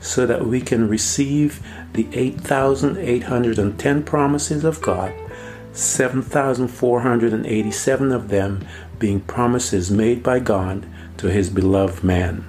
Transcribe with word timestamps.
so 0.00 0.26
that 0.26 0.46
we 0.46 0.60
can 0.60 0.88
receive 0.88 1.60
the 1.92 2.06
8,810 2.12 4.02
promises 4.04 4.64
of 4.64 4.80
God, 4.80 5.12
7,487 5.72 8.12
of 8.12 8.28
them 8.28 8.64
being 8.98 9.20
promises 9.20 9.90
made 9.90 10.22
by 10.22 10.38
God 10.38 10.86
to 11.18 11.30
his 11.30 11.50
beloved 11.50 12.02
man. 12.04 12.44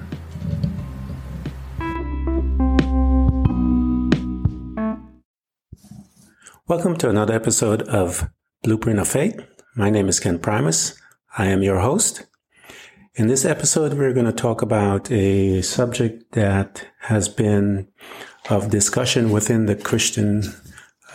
Welcome 6.67 6.95
to 6.97 7.09
another 7.09 7.33
episode 7.33 7.81
of 7.83 8.29
Blueprint 8.61 8.99
of 8.99 9.07
Faith. 9.07 9.41
My 9.75 9.89
name 9.89 10.07
is 10.07 10.19
Ken 10.19 10.37
Primus. 10.37 11.01
I 11.35 11.47
am 11.47 11.63
your 11.63 11.79
host. 11.79 12.27
In 13.15 13.27
this 13.27 13.43
episode, 13.43 13.95
we're 13.95 14.13
going 14.13 14.27
to 14.27 14.31
talk 14.31 14.61
about 14.61 15.11
a 15.11 15.61
subject 15.63 16.31
that 16.33 16.87
has 16.99 17.27
been 17.27 17.87
of 18.49 18.69
discussion 18.69 19.31
within 19.31 19.65
the 19.65 19.75
Christian 19.75 20.43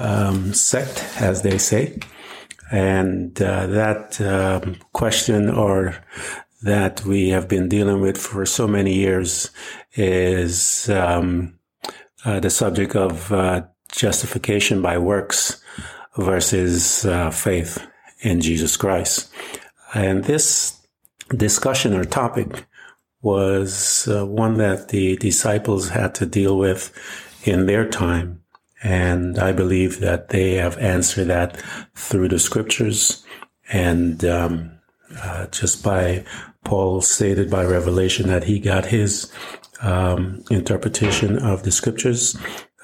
um, 0.00 0.52
sect, 0.52 1.04
as 1.20 1.42
they 1.42 1.56
say. 1.56 1.98
And 2.72 3.40
uh, 3.40 3.68
that 3.68 4.20
um, 4.20 4.76
question 4.92 5.48
or 5.48 5.96
that 6.62 7.04
we 7.04 7.28
have 7.28 7.46
been 7.46 7.68
dealing 7.68 8.00
with 8.00 8.18
for 8.18 8.44
so 8.44 8.66
many 8.66 8.94
years 8.94 9.50
is 9.94 10.88
um, 10.90 11.58
uh, 12.24 12.40
the 12.40 12.50
subject 12.50 12.96
of 12.96 13.32
uh, 13.32 13.62
justification 13.92 14.82
by 14.82 14.98
works 14.98 15.62
versus 16.16 17.06
uh, 17.06 17.30
faith 17.30 17.86
in 18.20 18.40
Jesus 18.40 18.76
Christ. 18.76 19.32
And 19.94 20.24
this 20.24 20.83
discussion 21.36 21.94
or 21.94 22.04
topic 22.04 22.66
was 23.22 24.06
uh, 24.08 24.26
one 24.26 24.58
that 24.58 24.88
the 24.88 25.16
disciples 25.16 25.88
had 25.88 26.14
to 26.16 26.26
deal 26.26 26.58
with 26.58 26.92
in 27.44 27.66
their 27.66 27.88
time. 27.88 28.42
And 28.82 29.38
I 29.38 29.52
believe 29.52 30.00
that 30.00 30.28
they 30.28 30.54
have 30.54 30.76
answered 30.78 31.28
that 31.28 31.56
through 31.94 32.28
the 32.28 32.38
scriptures 32.38 33.24
and 33.72 34.22
um, 34.26 34.72
uh, 35.22 35.46
just 35.46 35.82
by 35.82 36.24
Paul 36.64 37.00
stated 37.00 37.50
by 37.50 37.64
revelation 37.64 38.28
that 38.28 38.44
he 38.44 38.58
got 38.58 38.86
his 38.86 39.32
um, 39.80 40.44
interpretation 40.50 41.38
of 41.38 41.62
the 41.62 41.70
scriptures 41.70 42.36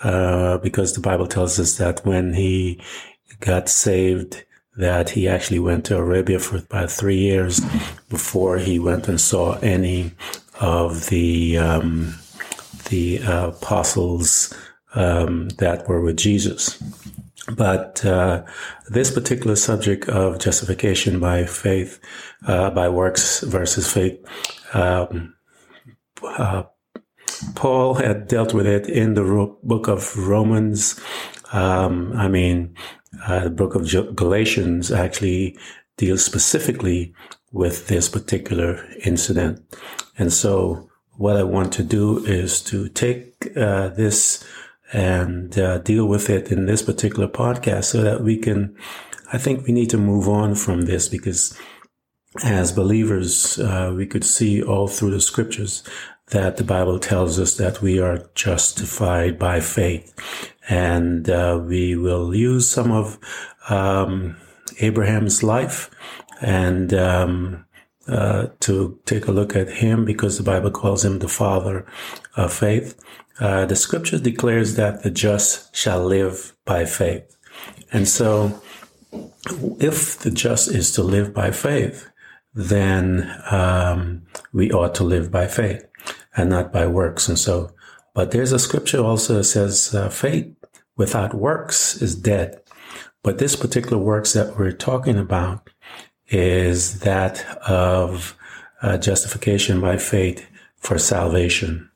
uh, 0.02 0.58
because 0.58 0.94
the 0.94 1.00
Bible 1.00 1.26
tells 1.26 1.58
us 1.58 1.76
that 1.76 2.04
when 2.06 2.32
he 2.32 2.80
got 3.40 3.68
saved, 3.68 4.44
that 4.80 5.10
he 5.10 5.28
actually 5.28 5.58
went 5.58 5.84
to 5.86 5.96
Arabia 5.96 6.38
for 6.38 6.56
about 6.56 6.90
three 6.90 7.18
years 7.18 7.60
before 8.08 8.58
he 8.58 8.78
went 8.78 9.08
and 9.08 9.20
saw 9.20 9.58
any 9.60 10.12
of 10.60 11.06
the 11.08 11.58
um, 11.58 12.14
the 12.88 13.22
uh, 13.22 13.48
apostles 13.48 14.54
um, 14.94 15.48
that 15.58 15.88
were 15.88 16.00
with 16.00 16.16
Jesus. 16.16 16.82
But 17.56 18.04
uh, 18.04 18.44
this 18.88 19.10
particular 19.10 19.56
subject 19.56 20.08
of 20.08 20.38
justification 20.38 21.20
by 21.20 21.46
faith, 21.46 22.00
uh, 22.46 22.70
by 22.70 22.88
works 22.88 23.40
versus 23.40 23.92
faith, 23.92 24.18
um, 24.74 25.34
uh, 26.22 26.64
Paul 27.54 27.94
had 27.94 28.28
dealt 28.28 28.52
with 28.52 28.66
it 28.66 28.88
in 28.88 29.14
the 29.14 29.56
book 29.62 29.88
of 29.88 30.16
Romans. 30.16 31.00
Um, 31.52 32.12
I 32.14 32.28
mean, 32.28 32.76
uh, 33.26 33.44
the 33.44 33.50
book 33.50 33.74
of 33.74 34.16
Galatians 34.16 34.90
actually 34.90 35.58
deals 35.96 36.24
specifically 36.24 37.14
with 37.52 37.88
this 37.88 38.08
particular 38.08 38.84
incident. 39.04 39.60
And 40.16 40.32
so 40.32 40.88
what 41.16 41.36
I 41.36 41.42
want 41.42 41.72
to 41.74 41.82
do 41.82 42.24
is 42.24 42.62
to 42.62 42.88
take 42.88 43.48
uh, 43.56 43.88
this 43.88 44.44
and 44.92 45.56
uh, 45.58 45.78
deal 45.78 46.06
with 46.06 46.30
it 46.30 46.50
in 46.50 46.66
this 46.66 46.82
particular 46.82 47.28
podcast 47.28 47.84
so 47.84 48.02
that 48.02 48.22
we 48.22 48.36
can, 48.36 48.76
I 49.32 49.38
think 49.38 49.66
we 49.66 49.72
need 49.72 49.90
to 49.90 49.98
move 49.98 50.28
on 50.28 50.54
from 50.54 50.82
this 50.82 51.08
because 51.08 51.56
as 52.42 52.72
believers, 52.72 53.58
uh, 53.58 53.92
we 53.94 54.06
could 54.06 54.24
see 54.24 54.62
all 54.62 54.88
through 54.88 55.10
the 55.10 55.20
scriptures 55.20 55.82
that 56.28 56.56
the 56.56 56.64
Bible 56.64 56.98
tells 56.98 57.38
us 57.40 57.56
that 57.56 57.82
we 57.82 57.98
are 57.98 58.30
justified 58.34 59.38
by 59.38 59.60
faith. 59.60 60.14
And 60.70 61.28
uh, 61.28 61.60
we 61.62 61.96
will 61.96 62.34
use 62.34 62.70
some 62.70 62.92
of 62.92 63.18
um, 63.68 64.36
Abraham's 64.78 65.42
life 65.42 65.90
and 66.40 66.94
um, 66.94 67.66
uh, 68.08 68.46
to 68.60 68.98
take 69.04 69.26
a 69.26 69.32
look 69.32 69.54
at 69.54 69.68
him 69.68 70.04
because 70.04 70.38
the 70.38 70.44
Bible 70.44 70.70
calls 70.70 71.04
him 71.04 71.18
the 71.18 71.28
father 71.28 71.84
of 72.36 72.52
faith. 72.52 72.98
Uh, 73.38 73.66
the 73.66 73.76
scripture 73.76 74.18
declares 74.18 74.76
that 74.76 75.02
the 75.02 75.10
just 75.10 75.74
shall 75.74 76.04
live 76.04 76.56
by 76.64 76.84
faith. 76.84 77.36
And 77.92 78.08
so 78.08 78.60
if 79.80 80.18
the 80.18 80.30
just 80.30 80.68
is 80.68 80.92
to 80.92 81.02
live 81.02 81.34
by 81.34 81.50
faith, 81.50 82.08
then 82.54 83.30
um, 83.50 84.22
we 84.52 84.70
ought 84.70 84.94
to 84.96 85.04
live 85.04 85.30
by 85.30 85.46
faith 85.46 85.84
and 86.36 86.50
not 86.50 86.72
by 86.72 86.86
works. 86.86 87.28
And 87.28 87.38
so, 87.38 87.72
but 88.14 88.30
there's 88.30 88.52
a 88.52 88.58
scripture 88.58 89.02
also 89.04 89.34
that 89.34 89.44
says 89.44 89.94
uh, 89.94 90.08
faith 90.08 90.54
without 91.00 91.32
works 91.32 92.00
is 92.02 92.14
dead. 92.14 92.60
But 93.22 93.38
this 93.38 93.56
particular 93.56 93.96
works 93.96 94.34
that 94.34 94.58
we're 94.58 94.84
talking 94.90 95.18
about 95.18 95.70
is 96.28 97.00
that 97.00 97.34
of 97.66 98.36
uh, 98.82 98.98
justification 98.98 99.80
by 99.80 99.96
faith 99.96 100.46
for 100.76 100.98
salvation. 100.98 101.90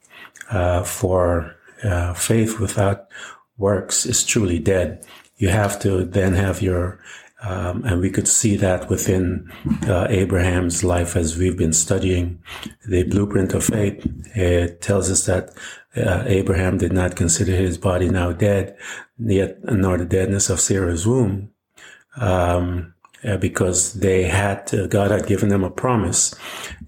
Uh, 0.50 0.82
for 0.84 1.54
uh, 1.82 2.14
faith 2.14 2.58
without 2.58 3.08
works 3.58 4.06
is 4.06 4.24
truly 4.24 4.58
dead. 4.58 5.06
You 5.36 5.48
have 5.50 5.78
to 5.80 6.04
then 6.04 6.32
have 6.34 6.62
your 6.62 6.98
um, 7.44 7.84
and 7.84 8.00
we 8.00 8.10
could 8.10 8.26
see 8.26 8.56
that 8.56 8.88
within 8.88 9.52
uh, 9.86 10.06
Abraham's 10.08 10.82
life 10.82 11.14
as 11.14 11.36
we've 11.36 11.58
been 11.58 11.74
studying 11.74 12.42
the 12.88 13.02
blueprint 13.02 13.52
of 13.52 13.64
faith. 13.64 14.02
It 14.34 14.80
tells 14.80 15.10
us 15.10 15.26
that 15.26 15.50
uh, 15.96 16.24
Abraham 16.26 16.78
did 16.78 16.92
not 16.92 17.16
consider 17.16 17.52
his 17.52 17.76
body 17.76 18.08
now 18.08 18.32
dead, 18.32 18.76
yet 19.18 19.62
nor 19.64 19.98
the 19.98 20.04
deadness 20.04 20.50
of 20.50 20.60
Sarah's 20.60 21.06
womb, 21.06 21.50
um, 22.16 22.94
uh, 23.24 23.36
because 23.38 23.94
they 23.94 24.24
had 24.24 24.66
to, 24.68 24.86
God 24.88 25.10
had 25.10 25.26
given 25.26 25.48
them 25.48 25.64
a 25.64 25.70
promise, 25.70 26.34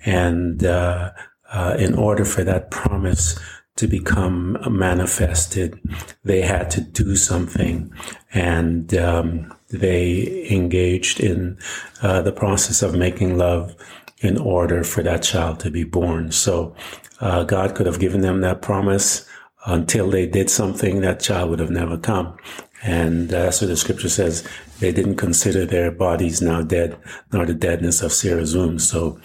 and 0.05 0.65
uh, 0.65 1.13
uh, 1.53 1.77
in 1.79 1.95
order 1.95 2.25
for 2.25 2.45
that 2.45 2.71
promise 2.71 3.39
to 3.77 3.87
become 3.87 4.57
manifested, 4.71 5.79
they 6.25 6.41
had 6.41 6.71
to 6.71 6.81
do 6.81 7.15
something, 7.17 7.93
and 8.33 8.95
um, 8.95 9.53
they 9.71 10.47
engaged 10.51 11.21
in 11.21 11.59
uh, 12.03 12.23
the 12.23 12.33
process 12.33 12.83
of 12.83 12.95
making 12.95 13.37
love 13.37 13.75
in 14.21 14.39
order 14.39 14.83
for 14.83 15.03
that 15.03 15.23
child 15.23 15.61
to 15.61 15.71
be 15.71 15.85
born. 15.85 16.33
So 16.33 16.75
uh, 17.21 17.45
God 17.45 17.75
could 17.75 17.87
have 17.87 18.01
given 18.01 18.23
them 18.23 18.41
that 18.41 18.63
promise 18.63 19.29
until 19.67 20.11
they 20.11 20.27
did 20.27 20.49
something 20.49 21.01
that 21.01 21.21
child 21.21 21.51
would 21.51 21.59
have 21.59 21.71
never 21.71 21.99
come. 21.99 22.37
And 22.83 23.33
uh, 23.33 23.45
that's 23.45 23.61
what 23.61 23.69
the 23.69 23.77
scripture 23.77 24.09
says. 24.09 24.47
They 24.81 24.93
didn't 24.93 25.17
consider 25.17 25.67
their 25.67 25.91
bodies 25.91 26.41
now 26.41 26.63
dead, 26.63 26.99
nor 27.33 27.47
the 27.47 27.55
deadness 27.55 28.03
of 28.03 28.13
Sarah's 28.13 28.57
womb. 28.57 28.79
So 28.79 29.21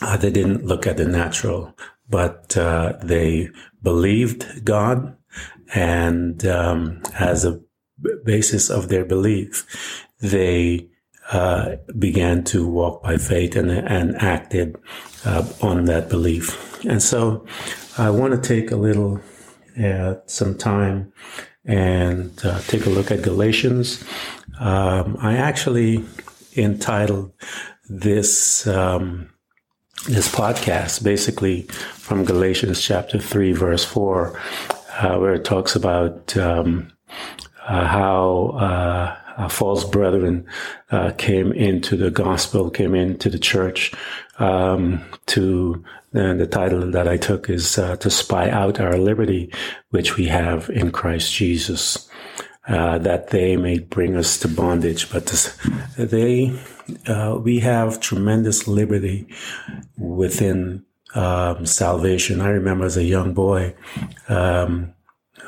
uh, 0.00 0.16
they 0.16 0.30
didn't 0.30 0.66
look 0.66 0.86
at 0.86 0.96
the 0.96 1.06
natural, 1.06 1.74
but 2.08 2.56
uh, 2.56 2.94
they 3.02 3.48
believed 3.82 4.64
God 4.64 5.16
and 5.74 6.44
um, 6.46 7.02
as 7.18 7.44
a 7.44 7.60
basis 8.24 8.70
of 8.70 8.88
their 8.88 9.04
belief, 9.04 10.06
they 10.20 10.88
uh, 11.30 11.76
began 11.98 12.44
to 12.44 12.68
walk 12.68 13.02
by 13.02 13.16
faith 13.16 13.56
and, 13.56 13.70
and 13.70 14.16
acted 14.16 14.76
uh, 15.24 15.46
on 15.62 15.86
that 15.86 16.08
belief. 16.08 16.84
And 16.84 17.02
so 17.02 17.46
I 17.96 18.10
want 18.10 18.34
to 18.34 18.48
take 18.48 18.70
a 18.70 18.76
little, 18.76 19.20
uh, 19.78 20.14
some 20.26 20.56
time 20.56 21.12
and 21.64 22.32
uh, 22.44 22.60
take 22.62 22.86
a 22.86 22.90
look 22.90 23.10
at 23.10 23.22
Galatians. 23.22 24.04
Um, 24.58 25.16
I 25.20 25.36
actually 25.36 26.04
entitled 26.56 27.32
this 27.88 28.66
um, 28.66 29.28
this 30.08 30.28
podcast 30.34 31.04
basically 31.04 31.62
from 31.94 32.24
Galatians 32.24 32.82
chapter 32.82 33.18
three, 33.18 33.52
verse 33.52 33.84
four, 33.84 34.38
uh, 35.00 35.16
where 35.18 35.34
it 35.34 35.44
talks 35.44 35.76
about 35.76 36.36
um, 36.36 36.92
uh, 37.66 37.86
how 37.86 38.56
uh, 39.36 39.48
false 39.48 39.84
brethren 39.84 40.46
uh, 40.90 41.12
came 41.18 41.52
into 41.52 41.96
the 41.96 42.10
gospel, 42.10 42.70
came 42.70 42.94
into 42.94 43.30
the 43.30 43.38
church 43.38 43.92
um, 44.38 45.04
to 45.26 45.84
and 46.14 46.40
the 46.40 46.46
title 46.46 46.90
that 46.90 47.08
I 47.08 47.16
took 47.16 47.48
is 47.48 47.78
uh, 47.78 47.96
to 47.96 48.10
spy 48.10 48.50
out 48.50 48.80
our 48.80 48.98
liberty, 48.98 49.50
which 49.90 50.16
we 50.16 50.26
have 50.26 50.68
in 50.68 50.92
Christ 50.92 51.32
Jesus, 51.32 52.08
uh, 52.68 52.98
that 52.98 53.28
they 53.28 53.56
may 53.56 53.78
bring 53.78 54.16
us 54.16 54.38
to 54.40 54.48
bondage. 54.48 55.10
But 55.10 55.26
this, 55.26 55.58
they, 55.96 56.58
uh, 57.06 57.38
we 57.42 57.60
have 57.60 58.00
tremendous 58.00 58.68
liberty 58.68 59.26
within 59.96 60.84
um, 61.14 61.64
salvation. 61.64 62.42
I 62.42 62.48
remember 62.48 62.84
as 62.84 62.98
a 62.98 63.04
young 63.04 63.32
boy, 63.32 63.74
um, 64.28 64.92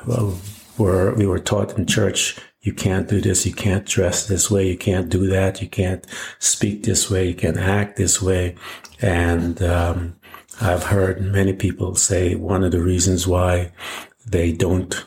well, 0.06 0.38
where 0.78 1.14
we 1.14 1.26
were 1.26 1.38
taught 1.38 1.76
in 1.76 1.86
church 1.86 2.38
you 2.64 2.72
can't 2.72 3.08
do 3.08 3.20
this. 3.20 3.44
You 3.44 3.52
can't 3.52 3.84
dress 3.84 4.26
this 4.26 4.50
way. 4.50 4.66
You 4.66 4.78
can't 4.78 5.10
do 5.10 5.26
that. 5.26 5.60
You 5.60 5.68
can't 5.68 6.04
speak 6.38 6.82
this 6.82 7.10
way. 7.10 7.28
You 7.28 7.34
can't 7.34 7.58
act 7.58 7.96
this 7.96 8.22
way. 8.22 8.56
And 9.02 9.62
um, 9.62 10.16
I've 10.62 10.84
heard 10.84 11.20
many 11.20 11.52
people 11.52 11.94
say 11.94 12.34
one 12.34 12.64
of 12.64 12.72
the 12.72 12.82
reasons 12.82 13.26
why 13.26 13.70
they 14.26 14.50
don't 14.50 15.04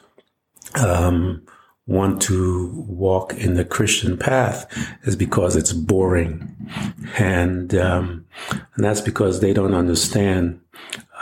um, 0.75 1.43
want 1.87 2.21
to 2.23 2.85
walk 2.87 3.33
in 3.33 3.55
the 3.55 3.65
Christian 3.65 4.17
path 4.17 4.67
is 5.03 5.15
because 5.15 5.55
it's 5.55 5.73
boring, 5.73 6.55
and 7.17 7.73
um, 7.73 8.25
and 8.75 8.85
that's 8.85 9.01
because 9.01 9.39
they 9.39 9.53
don't 9.53 9.73
understand 9.73 10.59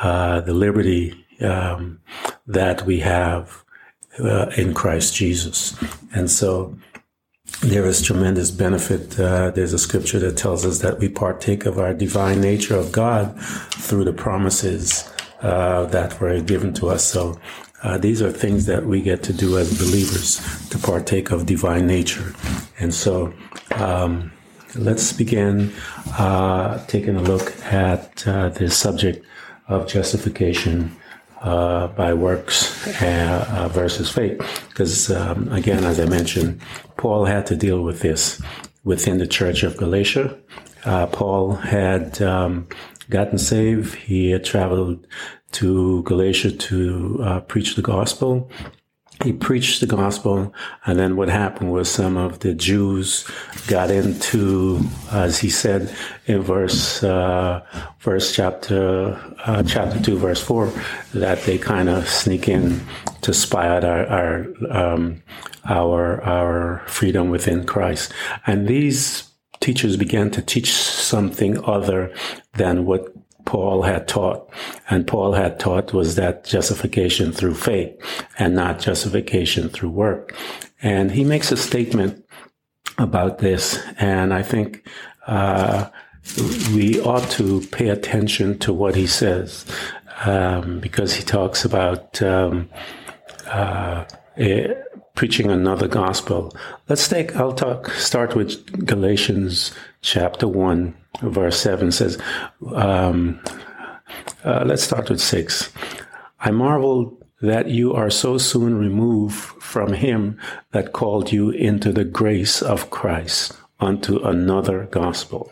uh, 0.01 0.41
the 0.41 0.53
liberty 0.53 1.25
um, 1.39 2.01
that 2.47 2.81
we 2.85 2.99
have 2.99 3.64
uh, 4.19 4.51
in 4.57 4.73
Christ 4.73 5.15
Jesus. 5.15 5.75
And 6.13 6.29
so 6.29 6.75
there 7.61 7.85
is 7.85 8.01
tremendous 8.01 8.51
benefit. 8.51 9.19
Uh, 9.19 9.51
there's 9.51 9.73
a 9.73 9.79
scripture 9.79 10.19
that 10.19 10.37
tells 10.37 10.65
us 10.65 10.79
that 10.79 10.99
we 10.99 11.09
partake 11.09 11.65
of 11.65 11.79
our 11.79 11.93
divine 11.93 12.41
nature 12.41 12.75
of 12.75 12.91
God 12.91 13.39
through 13.73 14.05
the 14.05 14.13
promises 14.13 15.11
uh, 15.41 15.85
that 15.85 16.19
were 16.19 16.39
given 16.41 16.73
to 16.73 16.89
us. 16.89 17.03
So 17.03 17.39
uh, 17.83 17.97
these 17.97 18.21
are 18.21 18.31
things 18.31 18.65
that 18.65 18.85
we 18.85 19.01
get 19.01 19.23
to 19.23 19.33
do 19.33 19.57
as 19.57 19.77
believers 19.77 20.41
to 20.69 20.77
partake 20.77 21.31
of 21.31 21.45
divine 21.45 21.85
nature. 21.85 22.33
And 22.79 22.93
so 22.93 23.33
um, 23.75 24.31
let's 24.75 25.13
begin 25.13 25.73
uh, 26.17 26.83
taking 26.87 27.15
a 27.15 27.21
look 27.21 27.53
at 27.65 28.27
uh, 28.27 28.49
the 28.49 28.69
subject 28.69 29.25
of 29.67 29.87
justification 29.87 30.95
uh, 31.41 31.87
by 31.87 32.13
works 32.13 32.87
uh, 33.01 33.47
uh, 33.49 33.67
versus 33.69 34.09
faith. 34.09 34.39
Because, 34.69 35.11
um, 35.11 35.51
again, 35.51 35.83
as 35.83 35.99
I 35.99 36.05
mentioned, 36.05 36.61
Paul 36.97 37.25
had 37.25 37.45
to 37.47 37.55
deal 37.55 37.81
with 37.81 38.01
this 38.01 38.41
within 38.83 39.17
the 39.17 39.27
church 39.27 39.63
of 39.63 39.77
Galatia. 39.77 40.37
Uh, 40.85 41.07
Paul 41.07 41.55
had 41.55 42.21
um, 42.21 42.67
gotten 43.09 43.37
saved. 43.37 43.95
He 43.95 44.31
had 44.31 44.43
traveled 44.43 45.07
to 45.53 46.03
Galatia 46.03 46.51
to 46.51 47.19
uh, 47.23 47.39
preach 47.41 47.75
the 47.75 47.81
gospel 47.81 48.49
he 49.23 49.31
preached 49.33 49.79
the 49.79 49.87
gospel, 49.87 50.53
and 50.85 50.99
then 50.99 51.15
what 51.15 51.29
happened 51.29 51.71
was 51.71 51.89
some 51.89 52.17
of 52.17 52.39
the 52.39 52.53
Jews 52.53 53.25
got 53.67 53.89
into, 53.89 54.81
as 55.11 55.39
he 55.39 55.49
said 55.49 55.93
in 56.25 56.41
verse 56.41 57.03
uh, 57.03 57.61
verse 57.99 58.35
chapter 58.35 59.19
uh, 59.45 59.63
chapter 59.63 60.01
two, 60.01 60.17
verse 60.17 60.41
four, 60.41 60.71
that 61.13 61.41
they 61.43 61.57
kind 61.57 61.89
of 61.89 62.07
sneak 62.07 62.49
in 62.49 62.81
to 63.21 63.33
spy 63.33 63.67
out 63.67 63.83
our 63.83 64.05
our 64.05 64.45
um, 64.69 65.23
our 65.65 66.21
our 66.23 66.83
freedom 66.87 67.29
within 67.29 67.65
Christ, 67.65 68.13
and 68.45 68.67
these 68.67 69.29
teachers 69.61 69.97
began 69.97 70.29
to 70.31 70.41
teach 70.41 70.71
something 70.71 71.63
other 71.63 72.13
than 72.53 72.85
what 72.85 73.13
Paul 73.45 73.83
had 73.83 74.07
taught. 74.07 74.49
And 74.89 75.07
Paul 75.07 75.33
had 75.33 75.59
taught 75.59 75.93
was 75.93 76.15
that 76.15 76.43
justification 76.43 77.31
through 77.31 77.55
faith 77.55 77.95
and 78.37 78.55
not 78.55 78.79
justification 78.79 79.69
through 79.69 79.91
work. 79.91 80.35
And 80.81 81.11
he 81.11 81.23
makes 81.23 81.51
a 81.51 81.57
statement 81.57 82.25
about 82.97 83.39
this. 83.39 83.79
And 83.97 84.33
I 84.33 84.43
think, 84.43 84.87
uh, 85.27 85.89
we 86.73 86.99
ought 87.01 87.29
to 87.31 87.61
pay 87.71 87.89
attention 87.89 88.57
to 88.59 88.73
what 88.73 88.95
he 88.95 89.07
says, 89.07 89.65
um, 90.25 90.79
because 90.79 91.13
he 91.13 91.23
talks 91.23 91.63
about, 91.65 92.21
um, 92.21 92.69
uh, 93.47 94.05
preaching 95.15 95.49
another 95.49 95.87
gospel. 95.87 96.55
Let's 96.87 97.07
take, 97.07 97.35
I'll 97.35 97.53
talk, 97.53 97.89
start 97.91 98.35
with 98.35 98.85
Galatians 98.85 99.73
chapter 100.01 100.47
1, 100.47 100.93
verse 101.21 101.59
7 101.59 101.91
says, 101.91 102.21
um, 102.73 103.39
uh, 104.43 104.63
let's 104.65 104.83
start 104.83 105.09
with 105.09 105.21
6. 105.21 105.71
I 106.39 106.51
marvel 106.51 107.17
that 107.41 107.69
you 107.69 107.93
are 107.93 108.09
so 108.09 108.37
soon 108.37 108.77
removed 108.77 109.35
from 109.35 109.93
him 109.93 110.39
that 110.71 110.93
called 110.93 111.31
you 111.31 111.49
into 111.49 111.91
the 111.91 112.05
grace 112.05 112.61
of 112.61 112.89
Christ 112.89 113.53
unto 113.79 114.19
another 114.19 114.85
gospel, 114.85 115.51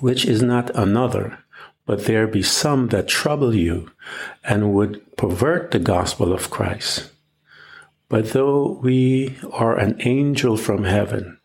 which 0.00 0.24
is 0.24 0.42
not 0.42 0.70
another, 0.74 1.38
but 1.86 2.04
there 2.04 2.26
be 2.26 2.42
some 2.42 2.88
that 2.88 3.08
trouble 3.08 3.54
you 3.54 3.90
and 4.44 4.74
would 4.74 5.16
pervert 5.16 5.70
the 5.70 5.78
gospel 5.78 6.32
of 6.32 6.50
Christ. 6.50 7.10
But 8.10 8.32
though 8.32 8.72
we 8.82 9.36
are 9.52 9.78
an 9.78 9.96
angel 10.00 10.56
from 10.56 10.82
heaven, 10.82 11.38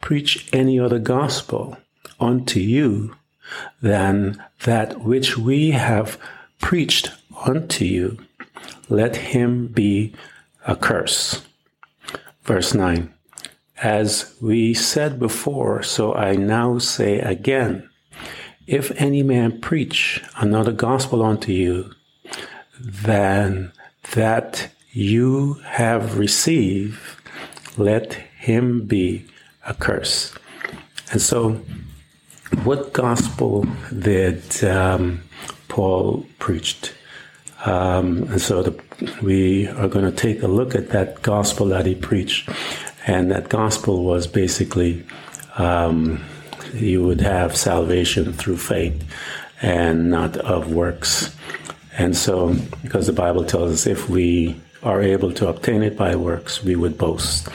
preach 0.00 0.48
any 0.52 0.78
other 0.78 1.00
gospel 1.00 1.76
unto 2.20 2.60
you 2.60 3.16
than 3.82 4.42
that 4.62 5.02
which 5.02 5.36
we 5.36 5.72
have 5.72 6.18
preached 6.60 7.10
unto 7.44 7.84
you, 7.84 8.18
let 8.88 9.16
him 9.16 9.66
be 9.66 10.14
a 10.64 10.76
curse. 10.76 11.42
Verse 12.44 12.72
9 12.72 13.12
As 13.82 14.36
we 14.40 14.74
said 14.74 15.18
before, 15.18 15.82
so 15.82 16.14
I 16.14 16.36
now 16.36 16.78
say 16.78 17.18
again, 17.18 17.90
if 18.68 18.92
any 18.92 19.24
man 19.24 19.60
preach 19.60 20.22
another 20.36 20.70
gospel 20.70 21.20
unto 21.24 21.50
you 21.50 21.90
than 22.78 23.72
that 24.12 24.70
you 24.92 25.54
have 25.64 26.18
received, 26.18 26.98
let 27.76 28.14
him 28.14 28.84
be 28.84 29.26
a 29.66 29.74
curse. 29.74 30.34
And 31.10 31.20
so, 31.20 31.60
what 32.64 32.92
gospel 32.92 33.66
did 33.98 34.62
um, 34.64 35.22
Paul 35.68 36.26
preached? 36.38 36.92
Um, 37.64 38.24
and 38.24 38.40
so 38.40 38.62
the, 38.62 39.14
we 39.22 39.68
are 39.68 39.88
going 39.88 40.04
to 40.04 40.12
take 40.12 40.42
a 40.42 40.48
look 40.48 40.74
at 40.74 40.90
that 40.90 41.22
gospel 41.22 41.66
that 41.66 41.86
he 41.86 41.94
preached. 41.94 42.50
And 43.06 43.30
that 43.30 43.48
gospel 43.48 44.04
was 44.04 44.26
basically 44.26 45.04
um, 45.56 46.22
you 46.74 47.02
would 47.04 47.20
have 47.20 47.56
salvation 47.56 48.32
through 48.32 48.56
faith 48.56 49.02
and 49.60 50.10
not 50.10 50.36
of 50.36 50.72
works. 50.72 51.34
And 51.96 52.16
so, 52.16 52.54
because 52.82 53.06
the 53.06 53.12
Bible 53.12 53.44
tells 53.44 53.72
us 53.72 53.86
if 53.86 54.08
we 54.08 54.60
are 54.82 55.00
able 55.02 55.32
to 55.32 55.48
obtain 55.48 55.82
it 55.82 55.96
by 55.96 56.16
works, 56.16 56.62
we 56.62 56.76
would 56.76 56.98
boast. 56.98 57.48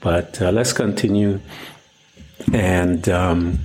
But 0.00 0.40
uh, 0.40 0.50
let's 0.50 0.72
continue 0.72 1.40
and 2.52 3.06
um, 3.08 3.58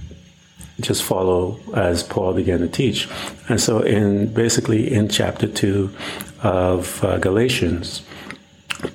just 0.82 1.04
follow 1.04 1.60
as 1.74 2.04
Paul 2.04 2.34
began 2.34 2.60
to 2.60 2.68
teach. 2.68 3.08
And 3.48 3.60
so, 3.62 3.80
in 3.80 4.34
basically 4.34 4.92
in 4.92 5.08
chapter 5.08 5.48
two 5.48 5.96
of 6.44 7.04
uh, 7.04 7.18
Galatians, 7.20 8.04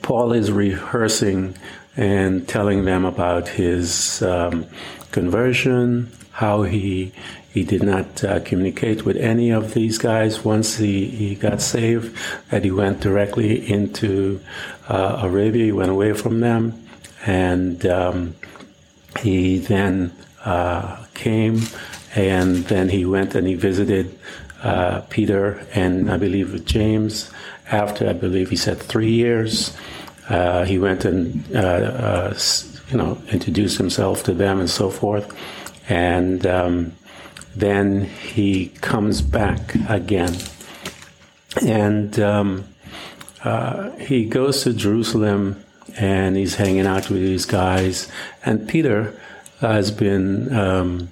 Paul 0.03 0.33
is 0.33 0.53
rehearsing 0.53 1.57
and 1.97 2.47
telling 2.47 2.85
them 2.85 3.05
about 3.05 3.49
his 3.49 4.23
um, 4.23 4.67
conversion, 5.11 6.11
how 6.33 6.63
he 6.63 7.13
he 7.53 7.65
did 7.65 7.83
not 7.83 8.23
uh, 8.23 8.41
communicate 8.41 9.05
with 9.05 9.17
any 9.17 9.51
of 9.51 9.75
these 9.75 9.99
guys 9.99 10.45
once 10.45 10.77
he, 10.77 11.07
he 11.07 11.35
got 11.35 11.61
saved, 11.61 12.17
that 12.51 12.65
he 12.65 12.71
went 12.71 13.01
directly 13.01 13.69
into 13.69 14.41
uh, 14.89 15.21
Arabia. 15.23 15.65
He 15.65 15.73
went 15.73 15.91
away 15.91 16.13
from 16.13 16.41
them. 16.41 16.87
And 17.27 17.85
um, 17.87 18.35
he 19.19 19.59
then 19.59 20.13
uh, 20.45 21.05
came 21.15 21.63
and 22.15 22.65
then 22.65 22.89
he 22.89 23.05
went 23.05 23.35
and 23.35 23.47
he 23.47 23.55
visited 23.55 24.19
uh, 24.63 25.01
Peter 25.11 25.65
and 25.75 26.11
I 26.11 26.17
believe 26.17 26.65
James. 26.65 27.31
After 27.71 28.09
I 28.09 28.13
believe 28.13 28.51
he 28.51 28.57
said 28.57 28.79
three 28.79 29.13
years, 29.13 29.77
uh, 30.29 30.65
he 30.65 30.79
went 30.79 31.05
and 31.05 31.45
uh, 31.55 32.35
you 32.91 32.99
know 32.99 33.19
introduced 33.29 33.79
himself 33.79 34.25
to 34.25 34.35
them 34.35 34.59
and 34.59 34.69
so 34.69 34.91
forth, 34.91 35.33
and 35.89 36.45
um, 36.47 36.93
then 37.55 38.05
he 38.05 38.69
comes 38.81 39.23
back 39.23 39.75
again, 39.89 40.37
and 41.67 42.19
um, 42.21 42.65
uh, 43.45 43.91
he 43.97 44.25
goes 44.25 44.63
to 44.65 44.73
Jerusalem 44.73 45.65
and 45.99 46.37
he's 46.37 46.55
hanging 46.55 46.87
out 46.87 47.11
with 47.11 47.21
these 47.21 47.47
guys, 47.47 48.11
and 48.45 48.69
Peter 48.69 49.19
has 49.61 49.91
been. 49.91 50.53
Um, 50.55 51.09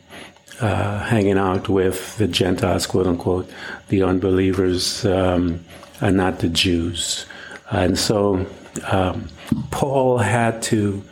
uh, 0.60 1.04
hanging 1.04 1.38
out 1.38 1.68
with 1.68 2.16
the 2.18 2.26
Gentiles, 2.26 2.84
quote 2.84 3.06
unquote, 3.06 3.48
the 3.90 4.02
unbelievers, 4.02 5.04
um, 5.04 5.64
and 6.00 6.16
not 6.16 6.40
the 6.40 6.48
Jews. 6.48 7.26
And 7.70 7.96
so 7.96 8.46
um, 8.90 9.28
Paul 9.70 10.18
had 10.18 10.60
to 10.62 11.04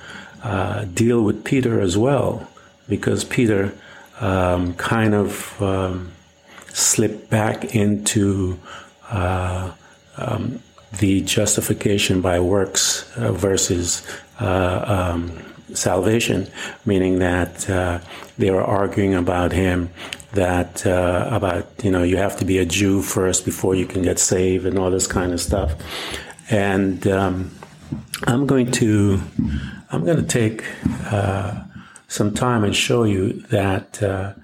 uh, 0.43 0.85
deal 0.87 1.23
with 1.23 1.45
Peter 1.45 1.81
as 1.81 1.97
well, 1.97 2.49
because 2.89 3.23
Peter 3.25 3.73
um, 4.21 4.75
kind 4.75 5.15
of 5.15 5.61
um, 5.63 6.13
slipped 6.69 7.31
back 7.31 7.75
into 7.75 8.59
uh, 9.11 9.73
um, 10.17 10.61
the 10.99 11.21
justification 11.23 12.21
by 12.21 12.41
works 12.41 13.11
uh, 13.17 13.33
versus 13.33 14.07
uh, 14.41 15.13
um, 15.15 15.43
salvation, 15.75 16.49
meaning 16.85 17.19
that 17.19 17.69
uh, 17.69 17.99
they 18.39 18.51
were 18.51 18.63
arguing 18.63 19.15
about 19.15 19.53
him 19.53 19.91
that 20.33 20.87
uh, 20.87 21.29
about 21.31 21.67
you 21.83 21.91
know 21.91 22.03
you 22.03 22.17
have 22.17 22.37
to 22.37 22.45
be 22.45 22.59
a 22.59 22.65
Jew 22.65 23.03
first 23.03 23.45
before 23.45 23.75
you 23.75 23.87
can 23.87 24.03
get 24.03 24.19
saved 24.19 24.67
and 24.67 24.79
all 24.79 24.91
this 24.91 25.07
kind 25.07 25.33
of 25.33 25.41
stuff. 25.41 25.75
And 26.51 27.07
um, 27.07 27.51
I'm 28.25 28.47
going 28.47 28.71
to 28.73 29.21
I'm 29.91 30.05
going 30.05 30.19
to 30.19 30.23
take 30.23 30.65
uh, 31.07 31.63
some 32.09 32.35
time 32.35 32.65
and 32.65 32.75
show 32.75 33.05
you 33.05 33.33
that 33.51 34.03
uh, 34.03 34.35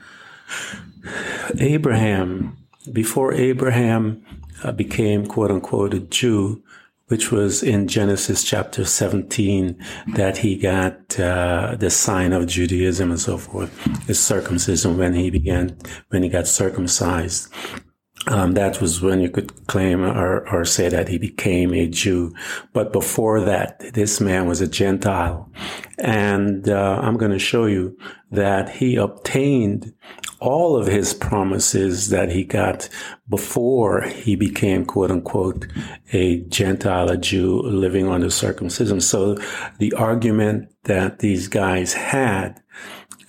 Abraham, 1.59 2.57
before 2.93 3.33
Abraham 3.33 4.25
uh, 4.63 4.73
became 4.73 5.27
quote 5.27 5.51
unquote 5.51 5.95
a 5.95 6.01
Jew, 6.01 6.63
which 7.09 7.31
was 7.31 7.63
in 7.63 7.89
Genesis 7.89 8.43
chapter 8.43 8.85
17 8.85 9.77
that 10.15 10.39
he 10.39 10.57
got 10.57 11.19
uh, 11.21 11.77
the 11.79 11.91
sign 11.91 12.33
of 12.33 12.47
Judaism 12.47 13.11
and 13.11 13.21
so 13.21 13.37
forth, 13.37 13.77
his 14.07 14.19
circumcision 14.19 14.97
when 14.97 15.15
he 15.15 15.31
began, 15.31 15.77
when 16.09 16.23
he 16.23 16.29
got 16.29 16.47
circumcised. 16.47 17.53
Um, 18.29 18.53
that 18.53 18.81
was 18.81 19.03
when 19.03 19.21
you 19.21 19.29
could 19.29 19.67
claim 19.67 20.05
or, 20.05 20.49
or 20.49 20.65
say 20.65 20.89
that 20.89 21.09
he 21.09 21.19
became 21.19 21.75
a 21.75 21.89
Jew. 21.89 22.33
But 22.73 22.93
before 22.93 23.41
that, 23.41 23.81
this 23.95 24.21
man 24.21 24.47
was 24.47 24.61
a 24.61 24.69
Gentile. 24.69 25.51
And 25.99 26.69
uh, 26.69 27.01
I'm 27.03 27.17
going 27.17 27.33
to 27.33 27.39
show 27.39 27.67
you 27.67 27.99
that 28.31 28.69
he 28.71 28.95
obtained 28.95 29.93
all 30.39 30.77
of 30.77 30.87
his 30.87 31.15
promises 31.15 32.11
that 32.11 32.31
he 32.31 32.45
got 32.45 32.89
before 33.29 34.03
he 34.03 34.37
became 34.37 34.85
quote 34.85 35.11
unquote 35.11 35.67
a 36.13 36.41
Gentile, 36.43 37.11
a 37.11 37.17
Jew 37.17 37.61
living 37.63 38.09
under 38.09 38.31
circumcision. 38.31 39.01
So 39.01 39.37
the 39.79 39.93
argument 39.95 40.69
that 40.85 41.21
these 41.21 41.49
guys 41.49 41.93
had, 41.93 42.61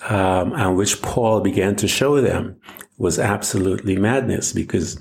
um, 0.10 0.54
and 0.54 0.76
which 0.76 1.02
Paul 1.02 1.42
began 1.42 1.76
to 1.78 1.88
show 1.88 2.20
them 2.20 2.60
was 3.04 3.20
absolutely 3.20 3.98
madness 3.98 4.54
because 4.54 5.00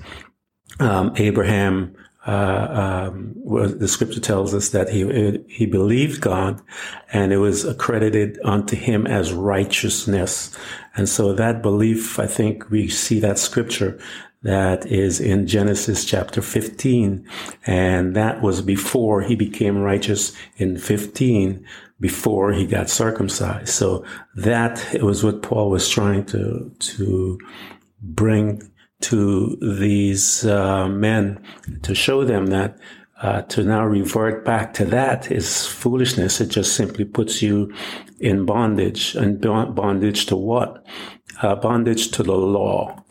um, 0.79 1.13
Abraham 1.15 1.95
uh, 2.25 3.09
um, 3.11 3.33
the 3.77 3.87
scripture 3.87 4.19
tells 4.19 4.53
us 4.53 4.69
that 4.69 4.87
he 4.89 5.43
he 5.49 5.65
believed 5.65 6.21
God, 6.21 6.61
and 7.11 7.33
it 7.33 7.37
was 7.37 7.65
accredited 7.65 8.39
unto 8.45 8.77
him 8.77 9.05
as 9.05 9.33
righteousness. 9.33 10.57
And 10.95 11.09
so 11.09 11.33
that 11.33 11.61
belief, 11.61 12.19
I 12.19 12.27
think 12.27 12.69
we 12.69 12.87
see 12.87 13.19
that 13.19 13.39
scripture 13.39 13.99
that 14.43 14.85
is 14.85 15.19
in 15.19 15.47
Genesis 15.47 16.05
chapter 16.05 16.41
15, 16.41 17.27
and 17.65 18.15
that 18.15 18.41
was 18.41 18.61
before 18.61 19.21
he 19.21 19.35
became 19.35 19.79
righteous 19.79 20.33
in 20.57 20.77
15, 20.77 21.65
before 21.99 22.53
he 22.53 22.65
got 22.65 22.89
circumcised. 22.89 23.69
So 23.69 24.05
that 24.35 24.93
it 24.93 25.03
was 25.03 25.25
what 25.25 25.41
Paul 25.41 25.69
was 25.69 25.89
trying 25.89 26.25
to 26.27 26.71
to 26.79 27.39
bring 28.03 28.61
to 29.01 29.57
these 29.79 30.45
uh, 30.45 30.87
men 30.87 31.41
to 31.81 31.95
show 31.95 32.23
them 32.23 32.47
that 32.47 32.77
uh, 33.21 33.41
to 33.43 33.63
now 33.63 33.85
revert 33.85 34.43
back 34.43 34.73
to 34.73 34.85
that 34.85 35.31
is 35.31 35.65
foolishness. 35.65 36.41
It 36.41 36.47
just 36.47 36.75
simply 36.75 37.05
puts 37.05 37.41
you 37.41 37.73
in 38.19 38.45
bondage. 38.45 39.15
And 39.15 39.39
bondage 39.39 40.25
to 40.25 40.35
what? 40.35 40.85
Uh, 41.41 41.55
bondage 41.55 42.11
to 42.11 42.23
the 42.23 42.35
law. 42.35 43.01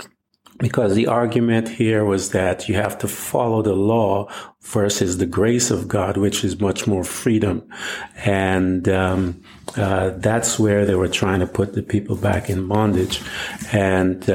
Because 0.58 0.94
the 0.94 1.06
argument 1.06 1.68
here 1.68 2.04
was 2.04 2.30
that 2.30 2.68
you 2.68 2.74
have 2.74 2.98
to 2.98 3.08
follow 3.08 3.62
the 3.62 3.74
law 3.74 4.30
versus 4.60 5.16
the 5.16 5.26
grace 5.26 5.70
of 5.70 5.88
God, 5.88 6.16
which 6.18 6.44
is 6.44 6.60
much 6.60 6.86
more 6.86 7.04
freedom. 7.04 7.66
And 8.24 8.88
um, 8.88 9.42
uh, 9.76 10.10
that's 10.10 10.58
where 10.58 10.84
they 10.84 10.94
were 10.94 11.08
trying 11.08 11.40
to 11.40 11.46
put 11.46 11.72
the 11.72 11.82
people 11.82 12.16
back 12.16 12.50
in 12.50 12.68
bondage. 12.68 13.22
And 13.72 14.28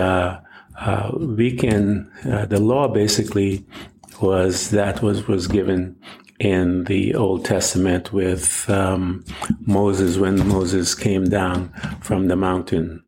uh, 0.78 1.12
we 1.16 1.56
can, 1.56 2.10
uh, 2.30 2.46
the 2.46 2.60
law 2.60 2.88
basically 2.88 3.66
was 4.22 4.72
that 4.72 5.02
was, 5.02 5.28
was 5.28 5.48
given 5.48 5.96
in 6.40 6.84
the 6.86 7.16
Old 7.16 7.46
Testament 7.46 8.14
with 8.14 8.70
um, 8.70 9.26
Moses 9.62 10.18
when 10.18 10.48
Moses 10.48 10.94
came 10.94 11.26
down 11.26 11.70
from 12.02 12.28
the 12.28 12.36
mountain. 12.36 13.04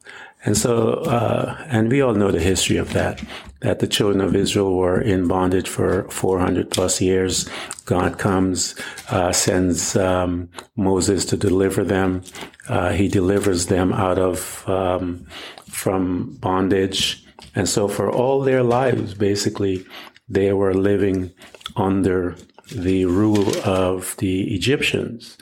And 0.46 0.58
so, 0.58 0.94
uh, 1.04 1.58
and 1.68 1.90
we 1.92 2.02
all 2.02 2.14
know 2.14 2.32
the 2.32 2.40
history 2.40 2.78
of 2.78 2.94
that, 2.94 3.22
that 3.60 3.80
the 3.80 3.88
children 3.88 4.22
of 4.22 4.36
Israel 4.36 4.74
were 4.74 5.02
in 5.02 5.28
bondage 5.28 5.68
for 5.68 6.10
400 6.10 6.72
plus 6.72 7.02
years. 7.02 7.48
God 7.86 8.18
comes, 8.18 8.74
uh, 9.10 9.34
sends 9.34 9.98
um, 9.98 10.50
Moses 10.78 11.26
to 11.26 11.38
deliver 11.38 11.84
them. 11.84 12.24
Uh, 12.70 12.92
he 12.94 13.10
delivers 13.10 13.66
them 13.66 13.92
out 13.92 14.18
of, 14.18 14.68
um, 14.68 15.26
from 15.68 16.36
bondage. 16.38 17.26
And 17.56 17.68
so 17.68 17.88
for 17.88 18.12
all 18.12 18.42
their 18.42 18.64
lives, 18.64 19.14
basically, 19.14 19.86
they 20.28 20.54
were 20.54 20.74
living 20.74 21.32
under 21.76 22.36
the 22.72 23.06
rule 23.06 23.58
of 23.66 24.16
the 24.18 24.54
Egyptians. 24.54 25.38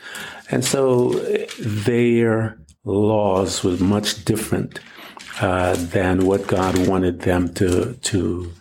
And 0.50 0.64
so 0.64 1.10
their 1.60 2.58
laws 2.86 3.64
was 3.64 3.82
much 3.82 4.24
different 4.24 4.80
uh, 5.42 5.76
than 5.76 6.26
what 6.26 6.48
God 6.48 6.88
wanted 6.88 7.22
them 7.22 7.54
to, 7.56 7.94
to, 7.94 8.52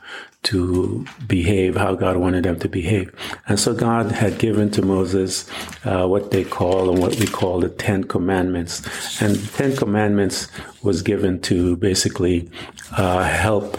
to 0.46 1.04
behave, 1.26 1.76
how 1.76 1.94
God 1.94 2.16
wanted 2.16 2.44
them 2.44 2.58
to 2.60 2.68
behave. 2.68 3.12
And 3.48 3.58
so 3.58 3.74
God 3.74 4.12
had 4.12 4.38
given 4.38 4.70
to 4.70 4.82
Moses 4.82 5.50
uh, 5.84 6.06
what 6.06 6.30
they 6.30 6.44
call 6.44 6.88
and 6.88 7.00
what 7.00 7.16
we 7.18 7.26
call 7.26 7.58
the 7.60 7.68
Ten 7.68 8.04
Commandments. 8.04 8.80
And 9.20 9.34
the 9.34 9.56
Ten 9.58 9.76
Commandments 9.76 10.46
was 10.82 11.02
given 11.02 11.40
to 11.42 11.76
basically 11.76 12.48
uh, 12.96 13.24
help 13.24 13.76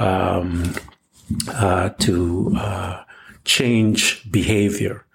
um, 0.00 0.74
uh, 1.50 1.90
to 2.00 2.52
uh, 2.56 3.04
change 3.44 4.28
behavior, 4.30 5.06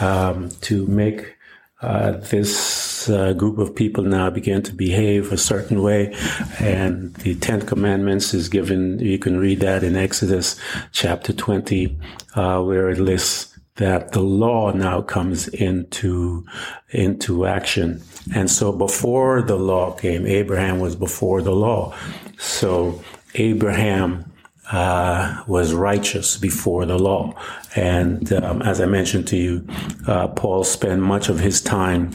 um, 0.00 0.50
to 0.62 0.86
make 0.86 1.37
uh, 1.80 2.12
this 2.12 3.08
uh, 3.08 3.32
group 3.34 3.58
of 3.58 3.74
people 3.74 4.02
now 4.02 4.28
began 4.30 4.62
to 4.62 4.72
behave 4.72 5.32
a 5.32 5.38
certain 5.38 5.82
way. 5.82 6.14
And 6.58 7.14
the 7.16 7.36
Ten 7.36 7.62
Commandments 7.62 8.34
is 8.34 8.48
given, 8.48 8.98
you 8.98 9.18
can 9.18 9.38
read 9.38 9.60
that 9.60 9.84
in 9.84 9.96
Exodus 9.96 10.58
chapter 10.92 11.32
20, 11.32 11.96
uh, 12.34 12.62
where 12.62 12.90
it 12.90 12.98
lists 12.98 13.56
that 13.76 14.10
the 14.10 14.20
law 14.20 14.72
now 14.72 15.00
comes 15.00 15.46
into, 15.48 16.44
into 16.90 17.46
action. 17.46 18.02
And 18.34 18.50
so 18.50 18.72
before 18.72 19.42
the 19.42 19.56
law 19.56 19.92
came, 19.92 20.26
Abraham 20.26 20.80
was 20.80 20.96
before 20.96 21.42
the 21.42 21.54
law. 21.54 21.96
So 22.38 23.00
Abraham 23.36 24.27
uh, 24.70 25.42
was 25.46 25.72
righteous 25.72 26.36
before 26.36 26.84
the 26.84 26.98
law. 26.98 27.34
And 27.74 28.32
um, 28.32 28.62
as 28.62 28.80
I 28.80 28.86
mentioned 28.86 29.26
to 29.28 29.36
you, 29.36 29.66
uh, 30.06 30.28
Paul 30.28 30.64
spent 30.64 31.00
much 31.00 31.28
of 31.28 31.38
his 31.38 31.60
time 31.60 32.10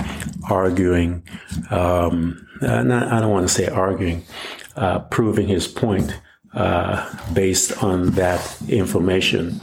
arguing, 0.50 1.24
um, 1.72 2.48
not, 2.62 3.12
I 3.12 3.20
don't 3.20 3.32
want 3.32 3.48
to 3.48 3.54
say 3.54 3.68
arguing, 3.68 4.24
uh, 4.76 5.00
proving 5.00 5.48
his 5.48 5.68
point 5.68 6.20
uh, 6.54 7.34
based 7.34 7.84
on 7.84 8.12
that 8.12 8.58
information. 8.70 9.60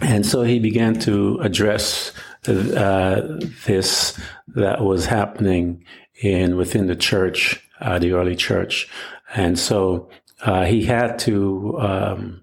And 0.00 0.26
so 0.26 0.42
he 0.42 0.58
began 0.58 0.98
to 1.00 1.38
address 1.40 2.12
uh, 2.48 3.22
this 3.66 4.18
that 4.48 4.80
was 4.82 5.06
happening 5.06 5.84
in 6.22 6.56
within 6.56 6.86
the 6.86 6.96
church, 6.96 7.64
uh, 7.80 7.98
the 7.98 8.12
early 8.12 8.34
church. 8.34 8.88
And 9.34 9.58
so 9.58 10.08
uh, 10.42 10.64
he 10.64 10.84
had 10.84 11.18
to. 11.20 11.78
Um, 11.78 12.42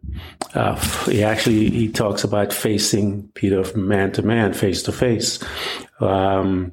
uh, 0.53 0.75
he 1.05 1.23
actually 1.23 1.69
he 1.69 1.91
talks 1.91 2.23
about 2.23 2.53
facing 2.53 3.27
Peter 3.29 3.63
man 3.75 4.11
to 4.13 4.21
man, 4.21 4.53
face 4.53 4.83
to 4.83 4.91
face, 4.91 5.39
um, 5.99 6.71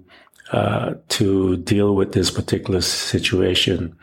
uh, 0.53 0.95
to 1.09 1.57
deal 1.59 1.95
with 1.95 2.13
this 2.13 2.31
particular 2.31 2.81
situation, 2.81 3.97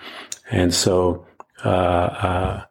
and 0.50 0.74
so. 0.74 1.26
Uh, 1.64 1.68
uh, 1.68 2.64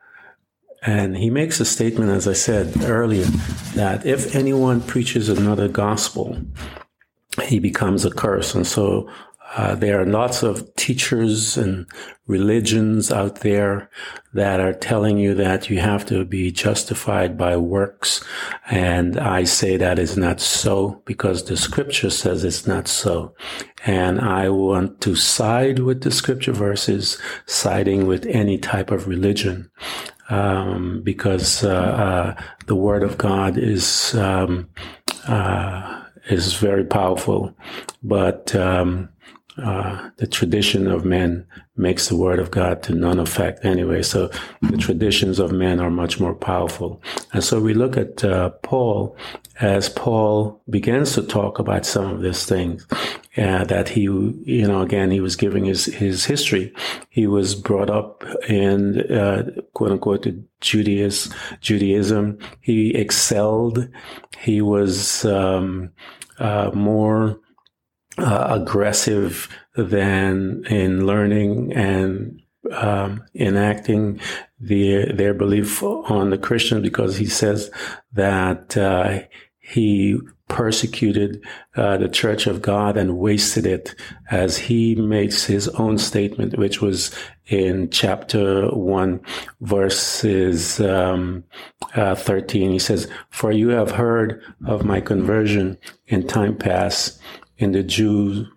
and 0.83 1.17
he 1.17 1.29
makes 1.29 1.61
a 1.61 1.65
statement, 1.65 2.11
as 2.11 2.27
I 2.27 2.33
said 2.33 2.73
earlier, 2.85 3.27
that 3.75 4.07
if 4.07 4.35
anyone 4.35 4.81
preaches 4.81 5.29
another 5.29 5.69
gospel, 5.69 6.39
he 7.45 7.59
becomes 7.59 8.07
a 8.07 8.11
curse. 8.11 8.55
And 8.55 8.67
so 8.67 9.09
uh, 9.57 9.75
there 9.75 10.01
are 10.01 10.07
lots 10.07 10.43
of 10.43 10.75
teachers 10.77 11.57
and 11.57 11.87
religions 12.29 13.11
out 13.11 13.41
there 13.41 13.91
that 14.33 14.61
are 14.61 14.73
telling 14.73 15.19
you 15.19 15.35
that 15.35 15.69
you 15.69 15.81
have 15.81 16.07
to 16.07 16.25
be 16.25 16.53
justified 16.53 17.37
by 17.37 17.57
works. 17.57 18.23
And 18.71 19.19
I 19.19 19.43
say 19.43 19.77
that 19.77 19.99
is 19.99 20.17
not 20.17 20.41
so 20.41 21.03
because 21.05 21.45
the 21.45 21.57
scripture 21.57 22.11
says 22.11 22.45
it's 22.45 22.67
not 22.67 22.87
so. 22.87 23.35
And 23.85 24.21
I 24.21 24.51
want 24.51 25.01
to 25.01 25.17
side 25.17 25.81
with 25.81 26.03
the 26.03 26.13
scripture 26.13 26.53
verses 26.53 27.19
siding 27.47 28.07
with 28.07 28.27
any 28.27 28.57
type 28.57 28.93
of 28.93 29.09
religion. 29.09 29.71
Um, 30.29 31.03
because 31.03 31.65
uh, 31.65 31.71
uh, 31.71 32.43
the 32.67 32.77
word 32.77 33.03
of 33.03 33.19
God 33.19 33.59
is 33.59 34.15
um, 34.15 34.69
uh, 35.27 36.05
is 36.29 36.55
very 36.55 36.85
powerful, 36.85 37.53
but 38.05 38.55
um, 38.55 39.09
uh, 39.63 40.11
the 40.17 40.27
tradition 40.27 40.87
of 40.87 41.05
men 41.05 41.47
makes 41.77 42.09
the 42.09 42.17
word 42.17 42.39
of 42.39 42.51
God 42.51 42.83
to 42.85 42.95
none 42.95 43.19
effect 43.19 43.65
anyway. 43.65 44.03
So 44.03 44.31
the 44.63 44.77
traditions 44.77 45.39
of 45.39 45.53
men 45.53 45.81
are 45.81 45.91
much 45.91 46.21
more 46.21 46.35
powerful. 46.35 47.03
And 47.33 47.43
so 47.43 47.61
we 47.61 47.75
look 47.75 47.97
at 47.97 48.25
uh, 48.25 48.51
Paul 48.63 49.17
as 49.61 49.89
Paul 49.89 50.61
begins 50.69 51.15
to 51.15 51.23
talk 51.23 51.59
about 51.59 51.87
some 51.87 52.07
of 52.11 52.23
these 52.23 52.45
things. 52.45 52.87
Uh, 53.37 53.65
that 53.65 53.89
he, 53.89 54.03
you 54.03 54.67
know, 54.67 54.83
again, 54.83 55.11
he 55.11 55.21
was 55.21 55.37
giving 55.37 55.65
his, 55.65 55.85
his 55.85 56.25
history. 56.25 56.75
He 57.11 57.29
was 57.29 57.55
brought 57.55 57.89
up 57.89 58.25
in, 58.49 59.01
uh, 59.13 59.51
quote 59.73 59.93
unquote, 59.93 60.27
Judaism, 60.61 61.33
Judaism. 61.61 62.39
He 62.61 62.93
excelled. 62.95 63.89
He 64.37 64.61
was, 64.61 65.25
um, 65.25 65.93
uh, 66.41 66.73
more, 66.75 67.39
uh, 68.21 68.49
aggressive 68.51 69.49
than 69.77 70.65
in 70.67 71.07
learning 71.07 71.73
and 71.73 72.41
um, 72.73 73.25
enacting 73.35 74.21
the, 74.61 75.13
their 75.13 75.35
belief 75.35 75.83
on 75.83 76.31
the 76.31 76.39
Christian 76.39 76.83
because 76.83 77.17
he 77.17 77.27
says 77.27 77.71
that 78.13 78.77
uh, 78.77 79.21
he 79.59 80.19
persecuted 80.51 81.43
uh, 81.77 81.97
the 81.97 82.09
church 82.09 82.49
of 82.49 82.61
God 82.61 82.97
and 82.97 83.19
wasted 83.19 83.67
it 83.67 83.95
as 84.31 84.59
he 84.59 84.97
makes 84.97 85.45
his 85.45 85.69
own 85.69 85.97
statement, 85.97 86.59
which 86.59 86.83
was 86.83 87.15
in 87.47 87.89
chapter 87.91 88.69
1, 88.69 89.21
verses 89.61 90.81
um, 90.81 91.45
uh, 91.95 92.17
13. 92.17 92.73
He 92.73 92.79
says, 92.81 93.09
For 93.31 93.53
you 93.53 93.69
have 93.69 93.93
heard 93.93 94.43
of 94.67 94.85
my 94.85 95.01
conversion 95.01 95.79
in 96.09 96.27
time 96.27 96.57
past 96.57 97.21
in 97.61 97.73
the 97.73 97.83
Jews 97.83 98.49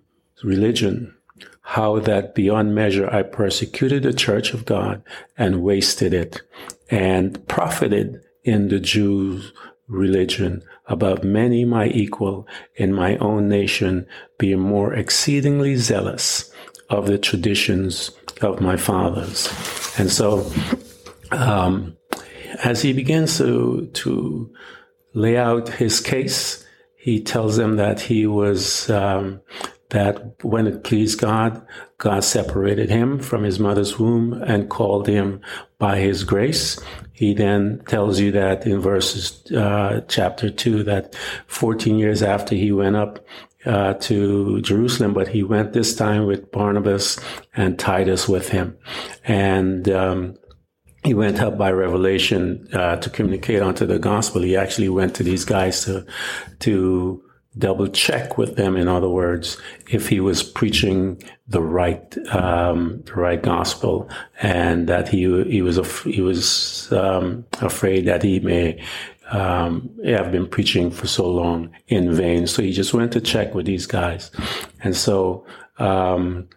religion, 0.43 1.13
how 1.61 1.99
that 1.99 2.33
beyond 2.33 2.73
measure 2.73 3.07
I 3.09 3.21
persecuted 3.23 4.03
the 4.03 4.13
church 4.13 4.53
of 4.53 4.65
God 4.65 5.03
and 5.37 5.61
wasted 5.61 6.13
it 6.13 6.41
and 6.89 7.45
profited 7.47 8.21
in 8.43 8.69
the 8.69 8.79
Jews 8.79 9.51
religion 9.87 10.63
above 10.87 11.23
many 11.23 11.65
my 11.65 11.87
equal 11.87 12.47
in 12.75 12.93
my 12.93 13.17
own 13.17 13.49
nation, 13.49 14.07
being 14.39 14.59
more 14.59 14.93
exceedingly 14.93 15.75
zealous 15.75 16.51
of 16.89 17.07
the 17.07 17.17
traditions 17.17 18.11
of 18.41 18.61
my 18.61 18.77
fathers. 18.77 19.49
And 19.97 20.09
so, 20.09 20.49
um, 21.31 21.97
as 22.63 22.81
he 22.81 22.93
begins 22.93 23.37
to, 23.37 23.89
to 23.93 24.53
lay 25.13 25.37
out 25.37 25.67
his 25.67 25.99
case, 25.99 26.62
he 27.03 27.19
tells 27.19 27.57
them 27.57 27.75
that 27.75 27.99
he 27.99 28.25
was 28.25 28.89
um, 28.89 29.41
that 29.89 30.41
when 30.41 30.67
it 30.67 30.85
pleased 30.85 31.19
God, 31.19 31.61
God 31.97 32.23
separated 32.23 32.89
him 32.89 33.19
from 33.19 33.43
his 33.43 33.59
mother's 33.59 33.99
womb 33.99 34.41
and 34.41 34.69
called 34.69 35.05
him 35.05 35.41
by 35.79 35.97
his 35.97 36.23
grace. 36.23 36.79
He 37.11 37.33
then 37.33 37.83
tells 37.89 38.21
you 38.21 38.31
that 38.31 38.65
in 38.65 38.79
verses 38.79 39.51
uh, 39.51 39.99
chapter 40.07 40.49
two 40.49 40.81
that 40.83 41.13
14 41.47 41.99
years 41.99 42.23
after 42.23 42.55
he 42.55 42.71
went 42.71 42.95
up 42.95 43.19
uh, 43.65 43.95
to 43.95 44.61
Jerusalem, 44.61 45.13
but 45.13 45.27
he 45.27 45.43
went 45.43 45.73
this 45.73 45.97
time 45.97 46.25
with 46.25 46.53
Barnabas 46.53 47.19
and 47.53 47.77
Titus 47.77 48.29
with 48.29 48.47
him, 48.47 48.77
and 49.25 49.89
um, 49.89 50.37
he 51.03 51.13
went 51.13 51.41
up 51.41 51.57
by 51.57 51.71
revelation 51.71 52.67
uh, 52.73 52.95
to 52.97 53.09
communicate 53.09 53.61
onto 53.61 53.85
the 53.85 53.99
gospel. 53.99 54.41
He 54.41 54.55
actually 54.55 54.89
went 54.89 55.15
to 55.15 55.23
these 55.23 55.45
guys 55.45 55.85
to 55.85 56.05
to 56.59 57.21
double 57.57 57.87
check 57.87 58.37
with 58.37 58.55
them. 58.55 58.75
In 58.75 58.87
other 58.87 59.09
words, 59.09 59.57
if 59.87 60.09
he 60.09 60.19
was 60.19 60.41
preaching 60.41 61.21
the 61.47 61.61
right 61.61 62.17
um, 62.29 63.03
the 63.05 63.13
right 63.13 63.41
gospel, 63.41 64.09
and 64.41 64.87
that 64.87 65.09
he 65.09 65.43
he 65.43 65.61
was 65.61 65.77
af- 65.77 66.03
he 66.03 66.21
was 66.21 66.91
um, 66.91 67.45
afraid 67.61 68.05
that 68.05 68.23
he 68.23 68.39
may 68.39 68.81
um, 69.29 69.89
have 70.05 70.31
been 70.31 70.47
preaching 70.47 70.89
for 70.89 71.07
so 71.07 71.29
long 71.29 71.69
in 71.87 72.13
vain. 72.13 72.47
So 72.47 72.61
he 72.61 72.71
just 72.71 72.93
went 72.93 73.11
to 73.13 73.21
check 73.21 73.53
with 73.53 73.65
these 73.65 73.85
guys, 73.85 74.31
and 74.83 74.95
so. 74.95 75.45
Um, 75.79 76.47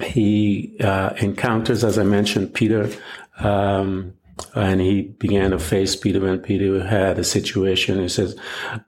he 0.00 0.76
uh, 0.80 1.14
encounters, 1.18 1.84
as 1.84 1.98
I 1.98 2.02
mentioned, 2.02 2.52
Peter, 2.52 2.90
um, 3.38 4.14
and 4.54 4.80
he 4.80 5.02
began 5.02 5.50
to 5.50 5.58
face 5.58 5.94
Peter 5.94 6.20
when 6.20 6.38
Peter 6.38 6.84
had 6.84 7.18
a 7.18 7.24
situation. 7.24 8.00
He 8.00 8.08
says, 8.08 8.36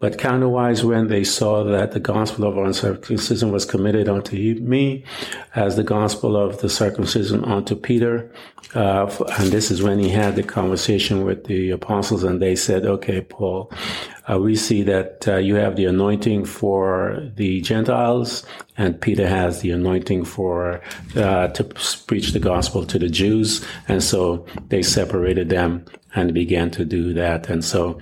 But 0.01 0.19
counterwise, 0.19 0.83
when 0.83 1.09
they 1.09 1.25
saw 1.25 1.65
that 1.65 1.93
the 1.93 2.01
gospel 2.01 2.45
of 2.45 2.57
uncircumcision 2.57 3.53
was 3.53 3.65
committed 3.65 4.09
unto 4.09 4.37
me, 4.61 5.05
as 5.55 5.77
the 5.77 5.85
gospel 5.85 6.37
of 6.37 6.61
the 6.61 6.69
circumcision 6.69 7.45
unto 7.45 7.77
Peter, 7.77 8.31
uh, 8.75 9.07
and 9.39 9.51
this 9.51 9.71
is 9.71 9.83
when 9.83 9.99
he 9.99 10.09
had 10.09 10.37
the 10.37 10.43
conversation 10.43 11.25
with 11.25 11.45
the 11.45 11.71
apostles, 11.71 12.25
and 12.25 12.43
they 12.43 12.57
said, 12.57 12.85
Okay, 12.85 13.21
Paul, 13.21 13.71
uh, 14.31 14.39
we 14.39 14.57
see 14.57 14.83
that 14.83 15.27
uh, 15.29 15.37
you 15.37 15.55
have 15.55 15.77
the 15.77 15.85
anointing 15.85 16.45
for 16.45 17.31
the 17.37 17.61
Gentiles, 17.61 18.45
and 18.77 19.01
Peter 19.01 19.27
has 19.27 19.61
the 19.61 19.71
anointing 19.71 20.25
for 20.25 20.81
uh, 21.17 21.49
to 21.49 21.65
preach 22.07 22.33
the 22.33 22.41
gospel 22.41 22.85
to 22.87 22.99
the 22.99 23.09
Jews, 23.09 23.65
and 23.89 24.03
so 24.03 24.45
they 24.69 24.83
separated 24.83 25.49
them 25.49 25.85
and 26.15 26.35
began 26.35 26.71
to 26.73 26.85
do 26.85 27.13
that, 27.15 27.49
and 27.49 27.65
so. 27.65 27.99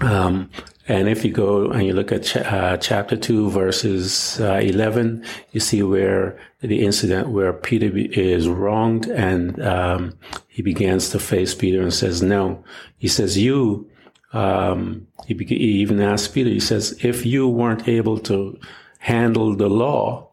Um, 0.00 0.50
and 0.88 1.08
if 1.08 1.24
you 1.24 1.30
go 1.30 1.70
and 1.70 1.86
you 1.86 1.92
look 1.92 2.10
at 2.10 2.24
ch- 2.24 2.38
uh, 2.38 2.76
chapter 2.78 3.16
2, 3.16 3.50
verses 3.50 4.40
uh, 4.40 4.54
11, 4.54 5.24
you 5.52 5.60
see 5.60 5.84
where 5.84 6.36
the 6.62 6.84
incident 6.84 7.28
where 7.28 7.52
Peter 7.52 7.96
is 7.96 8.48
wronged 8.48 9.06
and 9.06 9.62
um, 9.62 10.18
he 10.48 10.62
begins 10.62 11.10
to 11.10 11.20
face 11.20 11.54
Peter 11.54 11.80
and 11.80 11.94
says, 11.94 12.22
No. 12.22 12.64
He 12.98 13.06
says, 13.06 13.38
You 13.38 13.88
um, 14.32 15.06
he, 15.26 15.34
he 15.34 15.54
even 15.54 16.00
asked 16.00 16.34
Peter, 16.34 16.50
he 16.50 16.60
says, 16.60 16.96
if 17.02 17.26
you 17.26 17.48
weren't 17.48 17.88
able 17.88 18.18
to 18.20 18.58
handle 18.98 19.56
the 19.56 19.68
law 19.68 20.30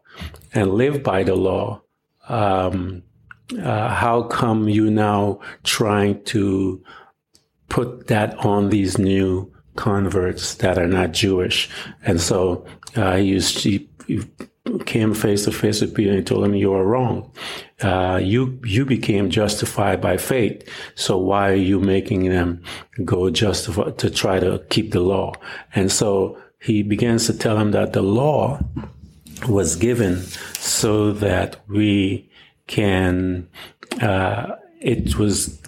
and 0.54 0.74
live 0.74 1.02
by 1.02 1.22
the 1.22 1.34
law, 1.34 1.80
um, 2.28 3.02
uh, 3.62 3.88
how 3.88 4.22
come 4.22 4.68
you 4.68 4.90
now 4.90 5.40
trying 5.64 6.22
to 6.24 6.82
put 7.68 8.06
that 8.08 8.34
on 8.44 8.68
these 8.68 8.98
new 8.98 9.50
converts 9.76 10.54
that 10.56 10.78
are 10.78 10.86
not 10.86 11.12
Jewish? 11.12 11.68
And 12.04 12.20
so 12.20 12.66
uh, 12.94 13.16
he, 13.16 13.24
used, 13.24 13.58
he, 13.58 13.88
he 14.06 14.20
came 14.86 15.14
face 15.14 15.44
to 15.44 15.52
face 15.52 15.80
with 15.80 15.94
Peter 15.94 16.12
and 16.12 16.26
told 16.26 16.44
him, 16.44 16.54
"You 16.54 16.72
are 16.72 16.84
wrong. 16.84 17.30
Uh, 17.80 18.20
you 18.22 18.58
you 18.64 18.84
became 18.84 19.30
justified 19.30 20.00
by 20.00 20.16
faith. 20.16 20.68
So 20.94 21.16
why 21.18 21.50
are 21.50 21.64
you 21.70 21.80
making 21.80 22.28
them 22.28 22.62
go 23.04 23.30
justify 23.30 23.90
to 23.90 24.10
try 24.10 24.40
to 24.40 24.62
keep 24.68 24.92
the 24.92 25.00
law?" 25.00 25.34
And 25.74 25.90
so 25.90 26.38
he 26.60 26.82
begins 26.82 27.26
to 27.26 27.36
tell 27.36 27.56
him 27.56 27.70
that 27.72 27.92
the 27.92 28.02
law 28.02 28.60
was 29.48 29.76
given 29.76 30.22
so 30.58 31.12
that 31.12 31.56
we 31.68 32.28
can. 32.66 33.48
Uh, 34.00 34.56
it 34.80 35.16
was 35.18 35.60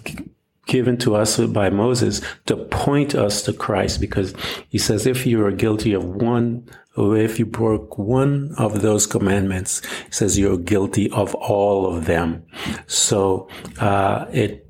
given 0.67 0.97
to 0.97 1.15
us 1.15 1.39
by 1.39 1.69
Moses 1.69 2.21
to 2.45 2.55
point 2.55 3.15
us 3.15 3.41
to 3.43 3.53
Christ 3.53 3.99
because 3.99 4.33
he 4.69 4.77
says 4.77 5.05
if 5.05 5.25
you 5.25 5.43
are 5.45 5.51
guilty 5.51 5.93
of 5.93 6.03
one 6.05 6.67
or 6.95 7.17
if 7.17 7.39
you 7.39 7.45
broke 7.45 7.97
one 7.97 8.53
of 8.57 8.81
those 8.81 9.07
commandments, 9.07 9.81
he 10.05 10.11
says 10.11 10.37
you're 10.37 10.57
guilty 10.57 11.09
of 11.11 11.33
all 11.35 11.95
of 11.95 12.05
them. 12.05 12.45
So 12.87 13.47
uh, 13.79 14.25
it 14.31 14.67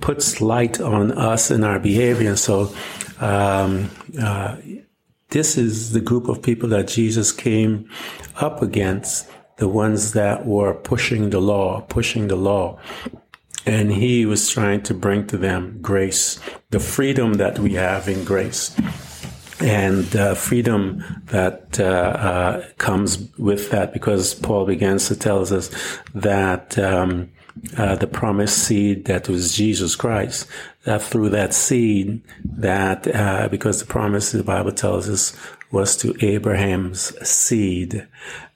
puts 0.00 0.40
light 0.40 0.80
on 0.80 1.12
us 1.12 1.50
and 1.50 1.64
our 1.64 1.78
behavior. 1.78 2.36
So 2.36 2.74
um, 3.20 3.90
uh, 4.20 4.56
this 5.30 5.56
is 5.56 5.92
the 5.92 6.00
group 6.00 6.28
of 6.28 6.42
people 6.42 6.68
that 6.70 6.88
Jesus 6.88 7.32
came 7.32 7.88
up 8.36 8.62
against, 8.62 9.28
the 9.56 9.68
ones 9.68 10.12
that 10.12 10.46
were 10.46 10.74
pushing 10.74 11.30
the 11.30 11.40
law, 11.40 11.82
pushing 11.82 12.28
the 12.28 12.36
law. 12.36 12.78
And 13.66 13.92
he 13.92 14.26
was 14.26 14.48
trying 14.48 14.82
to 14.84 14.94
bring 14.94 15.26
to 15.28 15.36
them 15.36 15.78
grace, 15.82 16.40
the 16.70 16.80
freedom 16.80 17.34
that 17.34 17.58
we 17.58 17.74
have 17.74 18.08
in 18.08 18.24
grace. 18.24 18.74
And 19.60 20.16
uh, 20.16 20.34
freedom 20.34 21.04
that 21.26 21.78
uh, 21.78 21.84
uh, 21.84 22.68
comes 22.78 23.18
with 23.36 23.70
that, 23.70 23.92
because 23.92 24.34
Paul 24.34 24.64
begins 24.64 25.08
to 25.08 25.16
tell 25.16 25.40
us 25.40 25.70
that 26.14 26.78
um, 26.78 27.30
uh, 27.76 27.96
the 27.96 28.06
promised 28.06 28.58
seed 28.64 29.04
that 29.04 29.28
was 29.28 29.54
Jesus 29.54 29.96
Christ, 29.96 30.46
that 30.84 31.02
through 31.02 31.28
that 31.30 31.52
seed, 31.52 32.22
that 32.44 33.06
uh, 33.14 33.48
because 33.48 33.80
the 33.80 33.86
promise 33.86 34.32
the 34.32 34.42
Bible 34.42 34.72
tells 34.72 35.08
us 35.08 35.36
was 35.70 35.96
to 35.98 36.16
Abraham's 36.24 37.12
seed, 37.28 38.08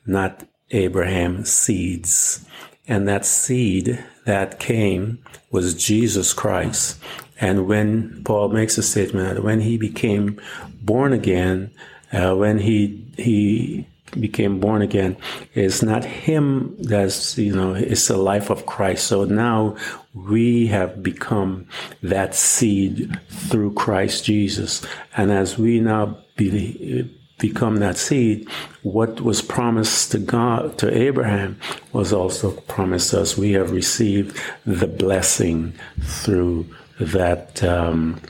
not 0.07 0.49
Abraham's 0.71 1.53
seeds, 1.53 2.47
and 2.88 3.07
that 3.07 3.27
seed 3.27 4.03
that 4.25 4.59
came 4.59 5.19
was 5.51 5.75
Jesus 5.75 6.33
Christ. 6.33 6.99
And 7.41 7.67
when 7.67 8.23
Paul 8.25 8.49
makes 8.49 8.79
a 8.79 8.83
statement 8.83 9.35
that 9.35 9.45
when 9.45 9.61
he 9.61 9.77
became 9.77 10.41
born 10.83 11.13
again, 11.13 11.71
uh, 12.13 12.35
when 12.35 12.59
he 12.59 13.05
he 13.17 13.87
became 14.19 14.61
born 14.61 14.83
again, 14.83 15.17
it's 15.55 15.83
not 15.83 16.05
him 16.05 16.77
that's 16.79 17.37
you 17.37 17.55
know 17.55 17.75
it's 17.75 18.09
the 18.09 18.17
life 18.17 18.51
of 18.51 18.67
Christ. 18.67 19.07
So 19.09 19.25
now 19.25 19.77
we 20.15 20.69
have 20.69 21.03
become 21.03 21.67
that 22.03 22.35
seed 22.35 23.19
through 23.29 23.75
Christ 23.75 24.25
Jesus, 24.25 24.87
and 25.17 25.33
as 25.33 25.59
we 25.59 25.81
now 25.81 26.19
be, 26.37 27.11
become 27.38 27.77
that 27.77 27.97
seed, 27.97 28.49
what 28.83 29.20
was 29.20 29.42
promised 29.42 30.12
to 30.12 30.18
God, 30.18 30.79
to 30.79 30.97
Abraham, 30.97 31.59
was 31.92 32.12
also 32.12 32.53
promised 32.53 33.12
us. 33.12 33.37
We 33.37 33.53
have 33.53 33.73
received 33.73 34.40
the 34.64 34.87
blessing 34.87 35.75
through 36.01 36.66
that, 37.01 37.62
um, 37.64 38.20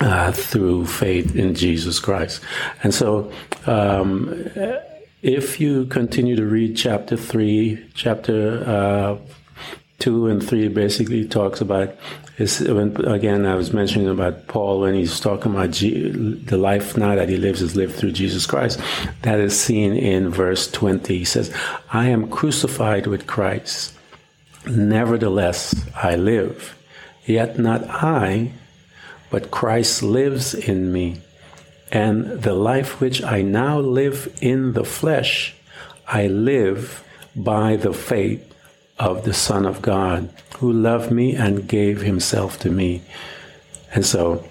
uh, 0.00 0.32
through 0.32 0.86
faith 0.86 1.36
in 1.36 1.54
Jesus 1.54 2.00
Christ. 2.00 2.40
And 2.82 2.94
so, 2.94 3.30
um, 3.66 4.50
if 5.22 5.60
you 5.60 5.84
continue 5.86 6.34
to 6.36 6.46
read 6.46 6.76
chapter 6.76 7.16
3, 7.16 7.90
chapter 7.94 8.64
uh, 8.66 9.18
2 9.98 10.28
and 10.28 10.42
3 10.42 10.68
basically 10.68 11.28
talks 11.28 11.60
about 11.60 11.94
again 12.40 13.44
I 13.44 13.54
was 13.54 13.72
mentioning 13.72 14.08
about 14.08 14.46
Paul 14.46 14.80
when 14.80 14.94
he's 14.94 15.20
talking 15.20 15.52
about 15.52 15.72
G, 15.72 16.08
the 16.08 16.56
life 16.56 16.96
now 16.96 17.14
that 17.14 17.28
he 17.28 17.36
lives 17.36 17.60
is 17.60 17.76
lived 17.76 17.96
through 17.96 18.12
Jesus 18.12 18.46
Christ. 18.46 18.80
That 19.22 19.40
is 19.40 19.58
seen 19.58 19.92
in 19.94 20.30
verse 20.30 20.70
20. 20.70 21.18
He 21.18 21.24
says, 21.24 21.54
I 21.92 22.08
am 22.08 22.30
crucified 22.30 23.06
with 23.06 23.26
Christ. 23.26 23.94
Nevertheless, 24.66 25.86
I 25.94 26.16
live. 26.16 26.76
Yet 27.26 27.58
not 27.58 27.84
I, 27.88 28.52
but 29.30 29.50
Christ 29.50 30.02
lives 30.02 30.54
in 30.54 30.92
me. 30.92 31.20
And 31.92 32.42
the 32.42 32.54
life 32.54 33.00
which 33.00 33.22
I 33.22 33.42
now 33.42 33.78
live 33.78 34.34
in 34.40 34.72
the 34.72 34.84
flesh, 34.84 35.54
I 36.06 36.26
live 36.26 37.04
by 37.36 37.76
the 37.76 37.92
faith 37.92 38.50
of 39.00 39.24
the 39.24 39.32
Son 39.32 39.64
of 39.66 39.80
God, 39.80 40.28
who 40.58 40.70
loved 40.70 41.10
me 41.10 41.34
and 41.34 41.66
gave 41.66 42.02
himself 42.02 42.58
to 42.60 42.70
me. 42.70 43.02
And 43.92 44.04
so 44.04 44.44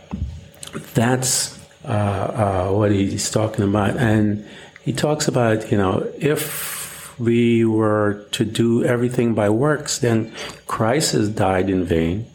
that's 0.94 1.58
uh, 1.86 1.88
uh, 1.88 2.72
what 2.72 2.92
he's 2.92 3.30
talking 3.30 3.64
about. 3.64 3.96
And 3.98 4.46
he 4.82 4.92
talks 4.92 5.28
about, 5.28 5.72
you 5.72 5.78
know, 5.78 6.12
if 6.18 7.18
we 7.20 7.64
were 7.64 8.26
to 8.32 8.44
do 8.44 8.84
everything 8.84 9.36
by 9.36 9.50
works, 9.50 10.00
then 10.00 10.34
Christ 10.66 11.12
has 11.12 11.30
died 11.30 11.70
in 11.70 11.84
vain. 11.86 12.26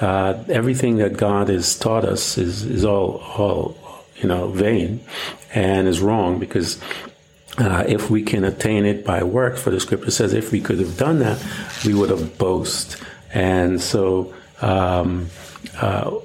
Uh, 0.00 0.42
everything 0.48 0.96
that 0.96 1.16
God 1.16 1.48
has 1.48 1.78
taught 1.78 2.04
us 2.04 2.38
is, 2.38 2.62
is 2.62 2.84
all, 2.84 3.18
all, 3.36 3.76
you 4.16 4.28
know, 4.28 4.48
vain 4.48 5.00
and 5.54 5.86
is 5.86 6.00
wrong 6.00 6.38
because 6.38 6.80
uh, 7.58 7.84
if 7.86 8.10
we 8.10 8.22
can 8.22 8.44
attain 8.44 8.84
it 8.86 9.04
by 9.04 9.22
work, 9.22 9.56
for 9.56 9.70
the 9.70 9.80
scripture 9.80 10.10
says, 10.10 10.32
if 10.32 10.52
we 10.52 10.60
could 10.60 10.78
have 10.78 10.96
done 10.96 11.18
that, 11.18 11.44
we 11.84 11.94
would 11.94 12.10
have 12.10 12.38
boast. 12.38 13.02
And 13.32 13.80
so, 13.80 14.34
um, 14.60 15.28
uh, 15.80 16.18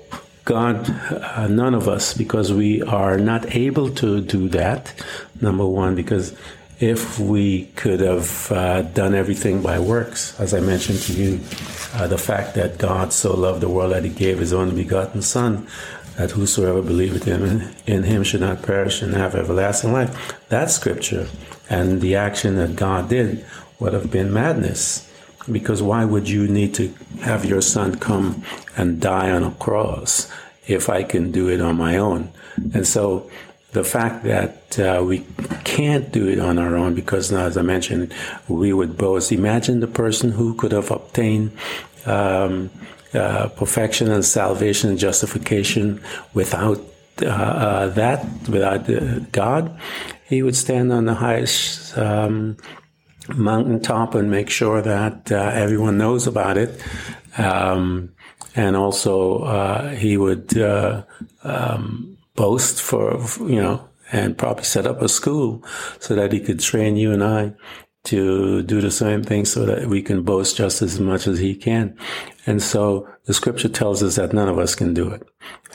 God, 0.45 0.89
uh, 0.89 1.47
none 1.47 1.73
of 1.73 1.87
us, 1.87 2.13
because 2.13 2.51
we 2.51 2.81
are 2.81 3.17
not 3.17 3.55
able 3.55 3.89
to 3.95 4.21
do 4.21 4.49
that. 4.49 4.93
Number 5.41 5.65
one, 5.65 5.95
because 5.95 6.35
if 6.79 7.17
we 7.17 7.65
could 7.75 8.01
have 8.01 8.51
uh, 8.51 8.81
done 8.81 9.15
everything 9.15 9.61
by 9.61 9.79
works, 9.79 10.37
as 10.39 10.53
I 10.53 10.59
mentioned 10.59 10.99
to 11.03 11.13
you, 11.13 11.39
uh, 11.93 12.07
the 12.07 12.17
fact 12.17 12.55
that 12.55 12.77
God 12.77 13.13
so 13.13 13.35
loved 13.35 13.61
the 13.61 13.69
world 13.69 13.93
that 13.93 14.03
He 14.03 14.09
gave 14.09 14.39
His 14.39 14.51
only 14.51 14.75
begotten 14.75 15.21
Son, 15.21 15.67
that 16.17 16.31
whosoever 16.31 16.81
believeth 16.81 17.27
in, 17.27 17.73
in 17.85 18.03
him 18.03 18.23
should 18.23 18.41
not 18.41 18.61
perish 18.61 19.01
and 19.01 19.13
have 19.13 19.35
everlasting 19.35 19.93
life. 19.93 20.35
That 20.49 20.69
scripture 20.69 21.27
and 21.69 22.01
the 22.01 22.15
action 22.15 22.55
that 22.55 22.75
God 22.75 23.09
did 23.09 23.45
would 23.79 23.93
have 23.93 24.11
been 24.11 24.31
madness. 24.31 25.09
Because 25.51 25.83
why 25.83 26.05
would 26.05 26.29
you 26.29 26.47
need 26.47 26.73
to 26.75 26.93
have 27.21 27.43
your 27.43 27.61
son 27.61 27.95
come 27.95 28.43
and 28.77 29.01
die 29.01 29.29
on 29.29 29.43
a 29.43 29.51
cross 29.51 30.31
if 30.67 30.89
I 30.89 31.03
can 31.03 31.31
do 31.31 31.49
it 31.49 31.59
on 31.59 31.75
my 31.75 31.97
own? 31.97 32.31
And 32.73 32.87
so 32.87 33.29
the 33.73 33.83
fact 33.83 34.23
that 34.23 34.79
uh, 34.79 35.03
we 35.03 35.25
can't 35.65 36.11
do 36.11 36.27
it 36.29 36.39
on 36.39 36.57
our 36.59 36.75
own 36.75 36.93
because 36.93 37.31
now, 37.31 37.45
as 37.45 37.57
I 37.57 37.63
mentioned, 37.63 38.13
we 38.47 38.71
would 38.71 38.97
boast. 38.97 39.31
Imagine 39.31 39.79
the 39.79 39.87
person 39.87 40.31
who 40.31 40.53
could 40.53 40.71
have 40.71 40.91
obtained 40.91 41.51
um, 42.05 42.69
uh, 43.13 43.47
perfection 43.49 44.11
and 44.11 44.25
salvation 44.25 44.89
and 44.89 44.99
justification 44.99 46.01
without 46.33 46.79
uh, 47.21 47.27
uh, 47.27 47.87
that, 47.89 48.25
without 48.49 49.31
God, 49.31 49.79
he 50.25 50.41
would 50.41 50.55
stand 50.55 50.91
on 50.91 51.05
the 51.05 51.13
highest 51.13 51.95
um, 51.95 52.57
mountaintop 53.35 54.15
and 54.15 54.31
make 54.31 54.49
sure 54.49 54.81
that 54.81 55.31
uh, 55.31 55.51
everyone 55.53 55.97
knows 55.97 56.25
about 56.25 56.57
it. 56.57 56.81
Um, 57.37 58.13
and 58.55 58.75
also, 58.75 59.39
uh, 59.43 59.89
he 59.89 60.17
would 60.17 60.57
um, 61.43 62.17
boast 62.35 62.81
for, 62.81 63.23
you 63.41 63.61
know, 63.61 63.87
and 64.11 64.37
probably 64.37 64.63
set 64.63 64.87
up 64.87 65.01
a 65.01 65.09
school 65.09 65.63
so 65.99 66.15
that 66.15 66.31
he 66.31 66.39
could 66.39 66.59
train 66.59 66.95
you 66.95 67.11
and 67.11 67.23
I 67.23 67.53
to 68.03 68.61
do 68.63 68.81
the 68.81 68.91
same 68.91 69.23
thing 69.23 69.45
so 69.45 69.65
that 69.65 69.87
we 69.87 70.01
can 70.01 70.23
boast 70.23 70.57
just 70.57 70.81
as 70.81 70.99
much 70.99 71.25
as 71.25 71.39
he 71.39 71.55
can. 71.55 71.97
And 72.45 72.61
so 72.61 73.07
the 73.25 73.33
scripture 73.33 73.69
tells 73.69 74.03
us 74.03 74.15
that 74.15 74.33
none 74.33 74.49
of 74.49 74.59
us 74.59 74.75
can 74.75 74.93
do 74.93 75.09
it. 75.09 75.25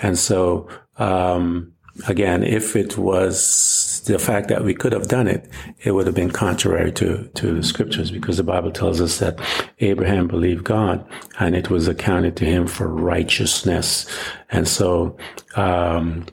And 0.03 0.19
so, 0.19 0.69
um, 0.99 1.73
again, 2.07 2.43
if 2.43 2.77
it 2.77 2.99
was 2.99 4.03
the 4.07 4.19
fact 4.19 4.49
that 4.49 4.62
we 4.62 4.75
could 4.75 4.93
have 4.93 5.09
done 5.09 5.27
it, 5.27 5.49
it 5.85 5.93
would 5.93 6.07
have 6.07 6.14
been 6.14 6.31
contrary 6.31 6.93
to, 6.93 7.29
to 7.35 7.55
the 7.55 7.62
scriptures 7.62 8.11
because 8.11 8.37
the 8.37 8.43
Bible 8.43 8.71
tells 8.71 9.01
us 9.01 9.19
that 9.19 9.41
Abraham 9.81 10.29
believed 10.29 10.64
God 10.64 11.07
and 11.38 11.57
it 11.57 11.71
was 11.71 11.88
accounted 11.88 12.37
to 12.37 12.45
him 12.45 12.67
for 12.67 12.88
righteousness. 12.88 14.07
And 14.51 14.69
so, 14.69 15.17
um, 15.57 16.27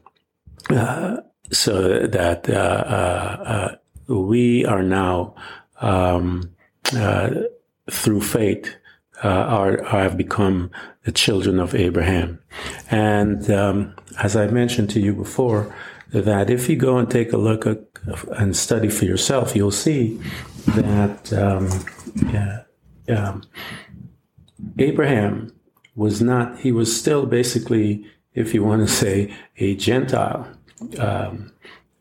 uh, 0.70 1.18
so 1.52 2.06
that, 2.08 2.50
uh, 2.50 2.54
uh, 2.54 3.44
uh 3.46 3.76
we 4.08 4.66
are 4.66 4.84
now, 4.84 5.34
um, 5.82 6.52
uh, 6.96 7.30
through 7.90 8.22
faith, 8.22 8.76
uh, 9.24 9.28
are, 9.28 9.84
have 9.84 10.18
become 10.18 10.72
the 11.04 11.12
children 11.12 11.60
of 11.60 11.74
Abraham. 11.74 12.40
And 12.92 13.50
um, 13.50 13.96
as 14.22 14.36
I 14.36 14.48
mentioned 14.48 14.90
to 14.92 15.00
you 15.00 15.14
before, 15.14 15.74
that 16.12 16.50
if 16.50 16.70
you 16.70 16.76
go 16.76 16.98
and 16.98 17.10
take 17.10 17.34
a 17.34 17.38
look 17.38 17.66
at, 17.66 17.80
and 18.38 18.56
study 18.56 18.90
for 18.90 19.06
yourself, 19.06 19.56
you'll 19.56 19.72
see 19.72 20.20
that 20.68 21.34
um, 21.34 21.70
yeah, 22.32 22.64
um, 23.10 23.44
Abraham 24.78 25.54
was 25.96 26.22
not, 26.22 26.60
he 26.60 26.72
was 26.72 26.96
still 26.96 27.26
basically, 27.26 28.06
if 28.34 28.54
you 28.54 28.64
want 28.64 28.88
to 28.88 28.94
say, 28.94 29.34
a 29.58 29.76
Gentile. 29.76 30.48
Um, 31.00 31.52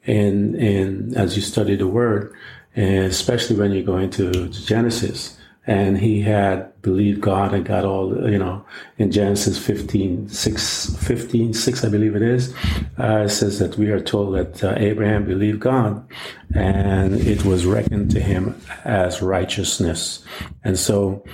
and, 0.06 0.54
and 0.56 1.16
as 1.16 1.36
you 1.36 1.42
study 1.42 1.76
the 1.76 1.86
word, 1.86 2.34
and 2.74 3.04
especially 3.06 3.56
when 3.56 3.72
you 3.72 3.82
go 3.82 3.98
into 3.98 4.48
Genesis, 4.48 5.38
and 5.66 5.98
he 5.98 6.20
had 6.20 6.70
believed 6.82 7.22
God 7.22 7.54
and 7.54 7.64
got 7.64 7.84
all, 7.84 8.30
you 8.30 8.38
know, 8.38 8.64
in 8.98 9.10
Genesis 9.10 9.58
15, 9.58 10.28
6, 10.28 10.96
15, 10.96 11.54
6 11.54 11.84
I 11.84 11.88
believe 11.88 12.14
it 12.14 12.22
is, 12.22 12.54
uh, 12.98 13.22
it 13.24 13.30
says 13.30 13.58
that 13.60 13.78
we 13.78 13.90
are 13.90 14.00
told 14.00 14.34
that 14.34 14.62
uh, 14.62 14.74
Abraham 14.76 15.24
believed 15.24 15.60
God 15.60 16.06
and 16.54 17.14
it 17.14 17.44
was 17.46 17.64
reckoned 17.64 18.10
to 18.10 18.20
him 18.20 18.60
as 18.84 19.22
righteousness. 19.22 20.22
And 20.64 20.78
so, 20.78 21.24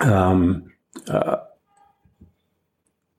um, 0.00 0.72
uh, 1.06 1.36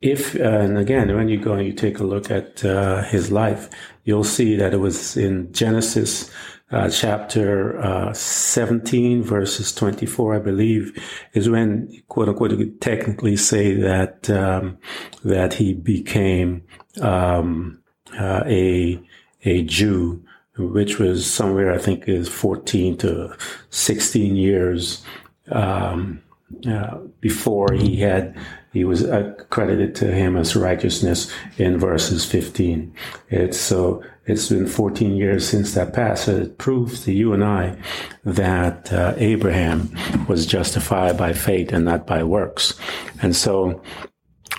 if 0.01 0.35
and 0.35 0.77
again 0.77 1.15
when 1.15 1.29
you 1.29 1.39
go 1.39 1.53
and 1.53 1.65
you 1.65 1.71
take 1.71 1.99
a 1.99 2.03
look 2.03 2.29
at 2.29 2.63
uh, 2.65 3.01
his 3.03 3.31
life 3.31 3.69
you'll 4.03 4.25
see 4.25 4.57
that 4.57 4.73
it 4.73 4.77
was 4.77 5.15
in 5.15 5.49
genesis 5.53 6.29
uh, 6.73 6.89
chapter 6.89 7.79
uh, 7.79 8.13
17 8.13 9.23
verses 9.23 9.73
24 9.73 10.35
i 10.35 10.39
believe 10.39 10.91
is 11.33 11.49
when 11.49 12.01
quote 12.07 12.27
unquote 12.27 12.51
you 12.51 12.57
could 12.57 12.81
technically 12.81 13.37
say 13.37 13.73
that 13.73 14.29
um, 14.29 14.77
that 15.23 15.53
he 15.53 15.73
became 15.73 16.63
um, 17.01 17.81
uh, 18.19 18.43
a 18.45 18.99
a 19.43 19.63
jew 19.63 20.23
which 20.57 20.97
was 20.97 21.31
somewhere 21.31 21.71
i 21.71 21.77
think 21.77 22.07
is 22.07 22.27
14 22.27 22.97
to 22.97 23.35
16 23.69 24.35
years 24.35 25.03
um, 25.51 26.21
uh, 26.67 26.97
before 27.19 27.73
he 27.73 27.97
had 27.97 28.35
he 28.73 28.83
was 28.83 29.05
credited 29.49 29.95
to 29.95 30.11
him 30.11 30.35
as 30.35 30.55
righteousness 30.55 31.31
in 31.57 31.77
verses 31.77 32.25
15. 32.25 32.93
It's 33.29 33.59
so 33.59 34.03
it's 34.25 34.49
been 34.49 34.67
14 34.67 35.15
years 35.15 35.47
since 35.47 35.73
that 35.75 35.93
passed. 35.93 36.25
So 36.25 36.37
it 36.37 36.57
proves 36.57 37.03
to 37.05 37.13
you 37.13 37.33
and 37.33 37.43
I 37.43 37.77
that 38.25 38.91
uh, 38.91 39.13
Abraham 39.17 39.95
was 40.27 40.45
justified 40.45 41.17
by 41.17 41.33
faith 41.33 41.71
and 41.71 41.85
not 41.85 42.07
by 42.07 42.23
works. 42.23 42.73
And 43.21 43.35
so 43.35 43.81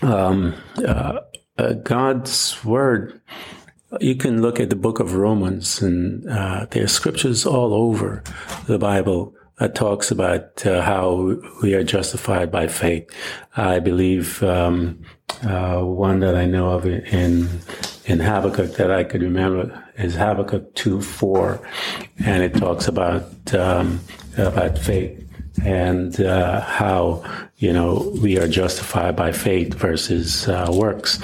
um, 0.03 0.55
uh, 0.77 1.21
uh, 1.59 1.73
God's 1.75 2.65
word. 2.65 3.21
You 4.01 4.17
can 4.17 4.43
look 4.43 4.59
at 4.59 4.71
the 4.71 4.77
book 4.77 4.99
of 4.99 5.15
Romans, 5.15 5.81
and 5.81 6.29
uh, 6.29 6.67
there 6.71 6.83
are 6.83 6.89
scriptures 6.89 7.47
all 7.47 7.73
over 7.73 8.25
the 8.67 8.79
Bible 8.79 9.33
that 9.59 9.75
talks 9.75 10.11
about 10.11 10.67
uh, 10.67 10.83
how 10.83 11.37
we 11.63 11.75
are 11.75 11.85
justified 11.85 12.51
by 12.51 12.67
faith. 12.67 13.09
I 13.57 13.79
believe 13.79 14.43
um, 14.43 15.03
uh, 15.43 15.81
one 15.81 16.21
that 16.21 16.35
I 16.35 16.47
know 16.47 16.71
of 16.71 16.87
in 16.87 17.49
in 18.07 18.21
Habakkuk 18.21 18.73
that 18.75 18.91
I 18.91 19.05
could 19.05 19.23
remember 19.23 19.83
is 19.97 20.15
Habakkuk 20.15 20.75
two 20.75 21.01
four, 21.01 21.67
and 22.25 22.43
it 22.43 22.55
talks 22.55 22.89
about 22.89 23.55
um, 23.55 24.01
about 24.37 24.79
faith 24.79 25.21
and 25.65 26.21
uh, 26.21 26.61
how 26.61 27.23
you 27.57 27.73
know 27.73 28.13
we 28.21 28.39
are 28.39 28.49
justified 28.49 29.15
by 29.15 29.33
faith 29.33 29.75
versus 29.75 30.49
uh, 30.49 30.69
works, 30.73 31.21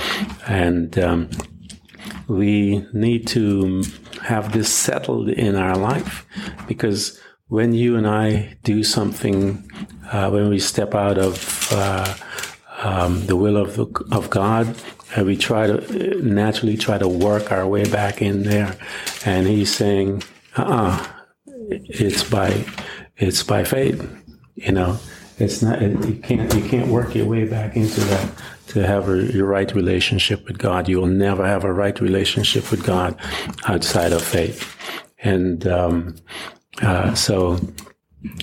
and 0.47 0.99
um, 0.99 1.29
we 2.29 2.87
need 2.93 3.27
to 3.27 3.83
have 4.23 4.53
this 4.53 4.73
settled 4.73 5.29
in 5.29 5.57
our 5.57 5.77
life 5.77 6.25
because 6.69 7.21
when 7.51 7.75
you 7.75 7.97
and 7.97 8.07
I 8.07 8.57
do 8.63 8.83
something, 8.85 9.69
uh, 10.11 10.31
when 10.31 10.49
we 10.49 10.61
step 10.61 10.95
out 10.95 11.19
of 11.19 11.69
uh, 11.73 12.15
um, 12.79 13.27
the 13.27 13.37
will 13.37 13.57
of 13.57 13.79
of 14.13 14.31
God, 14.31 14.75
we 15.19 15.37
try 15.37 15.67
to 15.67 16.23
naturally 16.23 16.77
try 16.77 16.97
to 16.97 17.09
work 17.09 17.51
our 17.51 17.67
way 17.67 17.91
back 17.91 18.23
in 18.23 18.45
there, 18.45 18.77
and 19.27 19.49
He's 19.49 19.75
saying, 19.75 20.23
"Uh, 20.57 21.05
it's 21.47 22.23
by 22.23 22.65
it's 23.17 23.43
by 23.43 23.65
faith." 23.65 24.01
You 24.55 24.71
know, 24.71 24.99
it's 25.39 25.61
not 25.61 25.83
you 25.83 26.21
can't 26.23 26.55
you 26.55 26.63
can't 26.63 26.89
work 26.89 27.17
your 27.17 27.27
way 27.27 27.47
back 27.49 27.77
into 27.77 28.01
that 28.01 28.31
to 28.69 28.87
have 28.87 29.09
a, 29.09 29.25
your 29.33 29.47
right 29.47 29.75
relationship 29.75 30.47
with 30.47 30.59
God. 30.59 30.89
You 30.89 31.01
will 31.01 31.07
never 31.07 31.45
have 31.45 31.65
a 31.65 31.73
right 31.73 32.01
relationship 32.01 32.71
with 32.71 32.87
God 32.87 33.19
outside 33.67 34.13
of 34.13 34.23
faith, 34.23 34.77
and 35.19 35.67
um, 35.67 36.15
uh, 36.83 37.15
so 37.15 37.59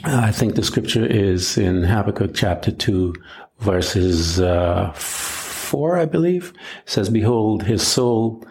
I 0.04 0.32
think 0.32 0.56
the 0.56 0.64
scripture 0.64 1.06
is 1.06 1.58
in 1.58 1.84
Habakkuk 1.84 2.32
chapter 2.34 2.72
2, 2.72 3.14
verses 3.60 4.40
uh, 4.40 4.92
4, 4.94 5.98
I 5.98 6.06
believe. 6.06 6.54
It 6.84 6.90
says, 6.90 7.10
Behold, 7.10 7.64
his 7.64 7.86
soul, 7.86 8.44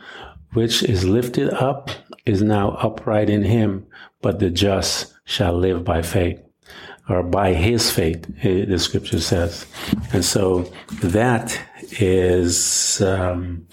which 0.52 0.82
is 0.82 1.04
lifted 1.04 1.50
up, 1.50 1.90
is 2.24 2.42
now 2.42 2.70
upright 2.72 3.30
in 3.30 3.42
him, 3.42 3.86
but 4.22 4.38
the 4.38 4.50
just 4.50 5.14
shall 5.24 5.54
live 5.56 5.84
by 5.84 6.02
faith. 6.02 6.40
Or 7.08 7.22
by 7.22 7.54
his 7.54 7.90
faith, 7.90 8.26
the 8.42 8.78
scripture 8.78 9.20
says. 9.20 9.64
And 10.12 10.24
so 10.24 10.72
that 11.02 11.56
is 12.00 13.00
um, 13.00 13.66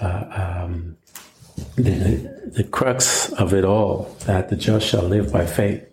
uh, 0.00 0.64
um, 0.64 0.96
the, 1.76 2.52
the 2.54 2.64
crux 2.64 3.32
of 3.32 3.54
it 3.54 3.64
all 3.64 4.14
that 4.26 4.48
the 4.48 4.56
just 4.56 4.86
shall 4.86 5.02
live 5.02 5.32
by 5.32 5.46
faith. 5.46 5.84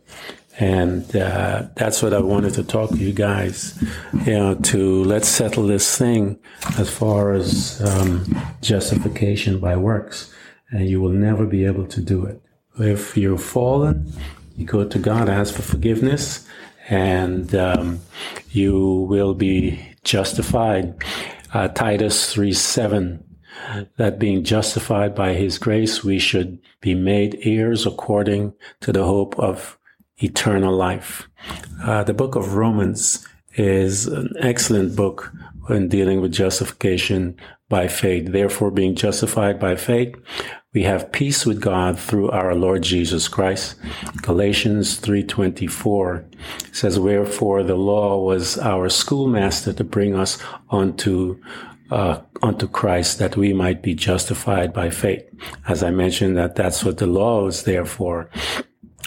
And 0.60 1.16
uh, 1.16 1.64
that's 1.76 2.04
what 2.04 2.14
I 2.14 2.20
wanted 2.20 2.54
to 2.56 2.64
talk 2.64 2.92
to 2.92 2.98
you 2.98 3.12
guys, 3.12 3.82
you 4.26 4.34
know, 4.34 4.56
to 4.56 5.04
let's 5.04 5.28
settle 5.28 5.66
this 5.66 5.98
thing 5.98 6.40
as 6.78 6.92
far 6.92 7.34
as 7.34 7.82
um, 7.82 8.40
justification 8.62 9.60
by 9.60 9.76
works. 9.76 10.32
And 10.70 10.88
you 10.88 11.02
will 11.02 11.10
never 11.10 11.46
be 11.46 11.66
able 11.66 11.88
to 11.88 12.02
do 12.02 12.26
it. 12.26 12.42
If 12.80 13.18
you're 13.18 13.38
fallen, 13.38 14.12
you 14.56 14.66
go 14.66 14.88
to 14.88 15.00
God, 15.00 15.28
ask 15.28 15.56
for 15.56 15.64
forgiveness, 15.64 16.48
and 16.88 17.54
um, 17.56 18.00
you 18.52 19.08
will 19.10 19.34
be 19.34 19.80
justified. 20.04 20.96
Uh, 21.54 21.68
Titus 21.70 22.32
3 22.32 22.54
7 22.54 23.24
that 23.98 24.20
being 24.20 24.44
justified 24.44 25.16
by 25.16 25.34
his 25.34 25.58
grace, 25.58 26.04
we 26.04 26.20
should 26.20 26.60
be 26.82 26.94
made 26.94 27.40
heirs 27.44 27.86
according 27.86 28.54
to 28.82 28.92
the 28.92 29.04
hope 29.04 29.38
of 29.40 29.78
eternal 30.18 30.76
life. 30.76 31.28
Uh, 31.84 32.04
the 32.04 32.14
book 32.14 32.36
of 32.36 32.56
Romans 32.56 33.28
is 33.56 34.08
an 34.08 34.34
excellent 34.40 34.96
book 34.96 35.32
when 35.68 35.88
dealing 35.88 36.22
with 36.22 36.32
justification 36.32 37.38
by 37.70 37.88
faith. 37.88 38.32
Therefore, 38.32 38.72
being 38.72 38.96
justified 38.96 39.60
by 39.60 39.76
faith, 39.76 40.16
we 40.74 40.84
have 40.84 41.12
peace 41.12 41.46
with 41.46 41.62
God 41.62 42.00
through 42.00 42.32
our 42.32 42.56
Lord 42.56 42.82
Jesus 42.82 43.28
Christ. 43.28 43.76
Galatians 44.22 44.98
3:24 44.98 46.26
says, 46.72 47.00
"Wherefore 47.00 47.62
the 47.64 47.76
law 47.76 48.24
was 48.24 48.58
our 48.58 48.90
schoolmaster 48.90 49.72
to 49.74 49.84
bring 49.84 50.16
us 50.16 50.40
unto 50.72 51.38
uh, 51.94 52.22
unto 52.42 52.68
Christ 52.68 53.20
that 53.20 53.38
we 53.38 53.54
might 53.54 53.84
be 53.84 53.94
justified 53.94 54.74
by 54.74 54.90
faith. 54.90 55.24
As 55.68 55.84
I 55.84 55.92
mentioned, 55.92 56.36
that 56.38 56.56
that's 56.56 56.84
what 56.84 56.98
the 56.98 57.06
law 57.06 57.48
is 57.48 57.64
there 57.64 57.86
for. 57.86 58.30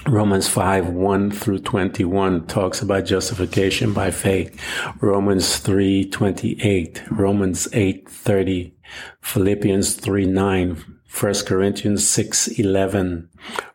Romans 0.07 0.46
5, 0.46 0.90
1 0.90 1.31
through 1.33 1.59
21 1.59 2.46
talks 2.46 2.81
about 2.81 3.05
justification 3.05 3.92
by 3.92 4.12
faith. 4.12 4.57
Romans 5.01 5.59
3, 5.59 6.09
28, 6.09 7.03
Romans 7.11 7.66
8, 7.72 8.09
30, 8.09 8.72
Philippians 9.20 9.94
3, 9.94 10.27
9, 10.27 10.85
1 11.20 11.35
Corinthians 11.44 12.09
6, 12.09 12.49
11, 12.49 13.29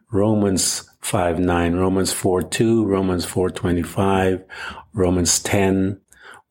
Romans 0.10 0.90
5, 1.02 1.40
9, 1.40 1.76
Romans 1.76 2.14
4, 2.14 2.44
2, 2.44 2.86
Romans 2.86 3.26
4, 3.26 3.50
25, 3.50 4.46
Romans 4.94 5.40
10, 5.42 6.00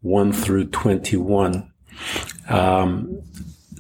1 0.03 0.33
through 0.35 0.67
21. 0.67 1.71
Um, 2.51 3.23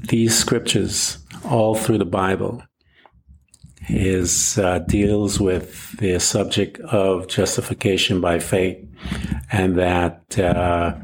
these 0.09 0.37
scriptures, 0.37 1.19
all 1.45 1.75
through 1.75 1.99
the 1.99 2.05
Bible, 2.05 2.63
is 3.89 4.59
uh, 4.59 4.79
deals 4.81 5.41
with 5.41 5.97
the 5.99 6.19
subject 6.21 6.79
of 6.81 7.27
justification 7.29 8.21
by 8.21 8.39
faith, 8.39 8.79
and 9.51 9.77
that 9.77 10.39
uh, 10.39 10.95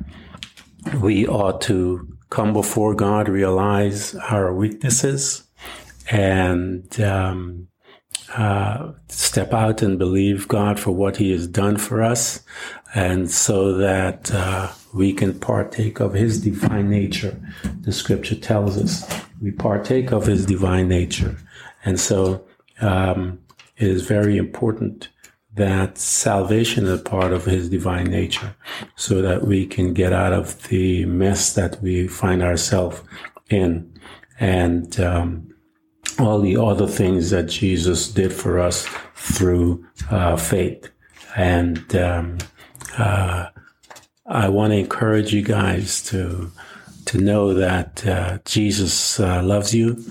we 1.00 1.26
ought 1.26 1.60
to 1.62 2.16
come 2.30 2.52
before 2.52 2.94
God, 2.94 3.28
realize 3.28 4.14
our 4.14 4.54
weaknesses, 4.54 5.42
and 6.10 7.00
um, 7.00 7.68
uh, 8.36 8.92
step 9.08 9.52
out 9.52 9.82
and 9.82 9.98
believe 9.98 10.46
God 10.48 10.78
for 10.78 10.92
what 10.92 11.16
He 11.16 11.32
has 11.32 11.46
done 11.46 11.76
for 11.76 12.02
us, 12.02 12.44
and 12.94 13.30
so 13.30 13.74
that 13.74 14.32
uh, 14.32 14.70
we 14.96 15.12
can 15.12 15.38
partake 15.38 16.00
of 16.00 16.14
His 16.14 16.40
divine 16.40 16.88
nature. 16.88 17.38
The 17.82 17.92
Scripture 17.92 18.34
tells 18.34 18.78
us 18.78 19.22
we 19.42 19.50
partake 19.50 20.10
of 20.10 20.26
His 20.26 20.46
divine 20.46 20.88
nature, 20.88 21.36
and 21.84 22.00
so 22.00 22.44
um, 22.80 23.38
it 23.76 23.88
is 23.88 24.06
very 24.06 24.38
important 24.38 25.08
that 25.54 25.98
salvation 25.98 26.84
is 26.84 27.00
a 27.00 27.02
part 27.02 27.32
of 27.32 27.44
His 27.44 27.68
divine 27.68 28.06
nature, 28.06 28.56
so 28.96 29.20
that 29.20 29.46
we 29.46 29.66
can 29.66 29.92
get 29.92 30.12
out 30.12 30.32
of 30.32 30.68
the 30.68 31.04
mess 31.04 31.54
that 31.54 31.80
we 31.82 32.08
find 32.08 32.42
ourselves 32.42 33.02
in, 33.50 33.92
and 34.40 34.98
um, 34.98 35.54
all 36.18 36.40
the 36.40 36.56
other 36.56 36.86
things 36.86 37.30
that 37.30 37.48
Jesus 37.48 38.10
did 38.10 38.32
for 38.32 38.58
us 38.58 38.88
through 39.14 39.86
uh, 40.10 40.36
faith. 40.36 40.90
And 41.36 41.94
um, 41.96 42.38
uh, 42.96 43.48
I 44.28 44.48
want 44.48 44.72
to 44.72 44.78
encourage 44.78 45.32
you 45.32 45.42
guys 45.42 46.02
to 46.04 46.50
to 47.06 47.18
know 47.18 47.54
that 47.54 48.04
uh, 48.04 48.38
Jesus 48.44 49.20
uh, 49.20 49.40
loves 49.42 49.72
you. 49.72 50.04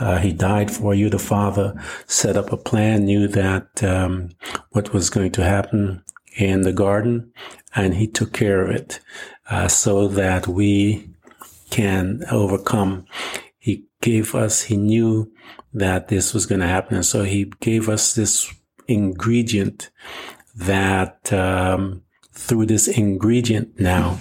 Uh, 0.00 0.18
he 0.18 0.32
died 0.32 0.70
for 0.70 0.94
you. 0.94 1.10
The 1.10 1.18
Father 1.18 1.74
set 2.06 2.36
up 2.36 2.52
a 2.52 2.56
plan, 2.56 3.04
knew 3.04 3.26
that 3.26 3.82
um, 3.82 4.30
what 4.70 4.92
was 4.92 5.10
going 5.10 5.32
to 5.32 5.44
happen 5.44 6.04
in 6.36 6.60
the 6.62 6.72
garden, 6.72 7.32
and 7.74 7.94
He 7.94 8.06
took 8.06 8.32
care 8.32 8.62
of 8.62 8.70
it 8.70 9.00
uh, 9.50 9.66
so 9.66 10.06
that 10.06 10.46
we 10.46 11.10
can 11.70 12.22
overcome. 12.30 13.06
He 13.58 13.86
gave 14.00 14.36
us. 14.36 14.62
He 14.62 14.76
knew 14.76 15.32
that 15.74 16.06
this 16.06 16.32
was 16.32 16.46
going 16.46 16.60
to 16.60 16.68
happen, 16.68 16.94
and 16.94 17.06
so 17.06 17.24
He 17.24 17.50
gave 17.58 17.88
us 17.88 18.14
this 18.14 18.54
ingredient 18.86 19.90
that 20.54 21.32
um, 21.32 22.02
through 22.38 22.66
this 22.66 22.88
ingredient 22.88 23.78
now 23.80 24.18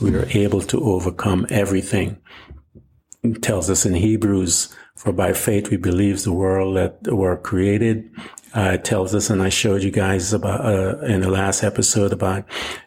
we 0.00 0.14
are 0.14 0.26
able 0.30 0.62
to 0.62 0.80
overcome 0.82 1.46
everything. 1.50 2.18
It 3.22 3.42
tells 3.42 3.68
us 3.68 3.84
in 3.84 3.94
Hebrews, 3.94 4.74
for 4.96 5.12
by 5.12 5.32
faith 5.32 5.70
we 5.70 5.76
believe 5.76 6.22
the 6.22 6.32
world 6.32 6.76
that 6.76 7.12
were 7.12 7.36
created. 7.36 8.10
Uh, 8.56 8.72
it 8.74 8.84
tells 8.84 9.14
us, 9.14 9.30
and 9.30 9.42
I 9.42 9.50
showed 9.50 9.82
you 9.82 9.90
guys 9.90 10.32
about 10.32 10.64
uh, 10.64 10.98
in 11.00 11.20
the 11.20 11.30
last 11.30 11.62
episode 11.62 12.12
about 12.12 12.44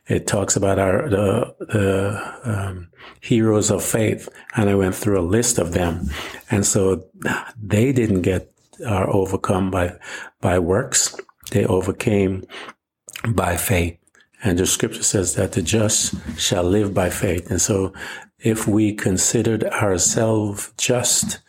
it 0.08 0.28
talks 0.28 0.56
about 0.56 0.80
our 0.80 1.10
the, 1.10 1.56
the 1.60 2.40
um, 2.44 2.90
heroes 3.22 3.72
of 3.72 3.84
faith, 3.84 4.28
and 4.56 4.70
I 4.70 4.76
went 4.76 4.96
through 4.96 5.20
a 5.20 5.32
list 5.38 5.60
of 5.60 5.72
them, 5.72 6.10
and 6.52 6.66
so 6.66 7.06
they 7.62 7.94
didn't 7.94 8.24
get 8.24 8.52
are 8.86 9.10
overcome 9.10 9.72
by 9.72 9.94
by 10.42 10.60
works; 10.60 11.16
they 11.52 11.66
overcame 11.66 12.44
by 13.30 13.56
faith. 13.56 14.03
And 14.44 14.60
the 14.60 14.66
scripture 14.66 15.04
says 15.04 15.36
that 15.36 15.54
the 15.54 15.62
just 15.62 16.16
shall 16.38 16.64
live 16.64 16.94
by 16.94 17.10
faith. 17.10 17.50
And 17.50 17.62
so 17.62 17.94
if 18.40 18.68
we 18.68 18.94
considered 18.94 19.64
ourselves 19.64 20.74
just, 20.78 21.40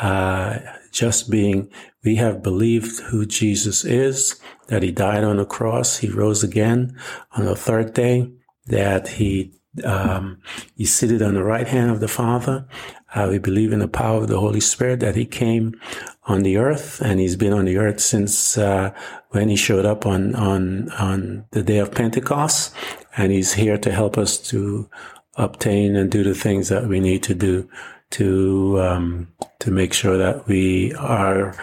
uh, 0.00 0.58
just 0.90 1.30
being, 1.30 1.70
we 2.04 2.16
have 2.16 2.42
believed 2.42 3.00
who 3.00 3.26
Jesus 3.26 3.84
is, 3.84 4.40
that 4.68 4.82
he 4.82 4.90
died 4.90 5.24
on 5.24 5.36
the 5.36 5.44
cross, 5.44 5.98
he 5.98 6.08
rose 6.08 6.42
again 6.42 6.98
on 7.32 7.44
the 7.44 7.56
third 7.56 7.92
day, 7.92 8.30
that 8.66 9.08
he 9.08 9.57
um, 9.84 10.40
he's 10.76 10.92
seated 10.92 11.22
on 11.22 11.34
the 11.34 11.44
right 11.44 11.66
hand 11.66 11.90
of 11.90 12.00
the 12.00 12.08
Father. 12.08 12.66
Uh, 13.14 13.28
we 13.30 13.38
believe 13.38 13.72
in 13.72 13.78
the 13.78 13.88
power 13.88 14.18
of 14.18 14.28
the 14.28 14.38
Holy 14.38 14.60
Spirit 14.60 15.00
that 15.00 15.16
he 15.16 15.24
came 15.24 15.78
on 16.24 16.42
the 16.42 16.58
earth 16.58 17.00
and 17.00 17.20
he's 17.20 17.36
been 17.36 17.52
on 17.52 17.64
the 17.64 17.78
earth 17.78 18.00
since 18.00 18.58
uh, 18.58 18.92
when 19.30 19.48
he 19.48 19.56
showed 19.56 19.86
up 19.86 20.04
on 20.04 20.34
on 20.34 20.90
on 20.92 21.46
the 21.52 21.62
day 21.62 21.78
of 21.78 21.90
Pentecost 21.90 22.74
and 23.16 23.32
he's 23.32 23.54
here 23.54 23.78
to 23.78 23.90
help 23.90 24.18
us 24.18 24.38
to 24.38 24.88
obtain 25.36 25.96
and 25.96 26.10
do 26.10 26.22
the 26.22 26.34
things 26.34 26.68
that 26.68 26.86
we 26.86 27.00
need 27.00 27.22
to 27.22 27.34
do 27.34 27.68
to 28.10 28.80
um, 28.80 29.28
to 29.60 29.70
make 29.70 29.94
sure 29.94 30.18
that 30.18 30.46
we 30.46 30.94
are 30.94 31.56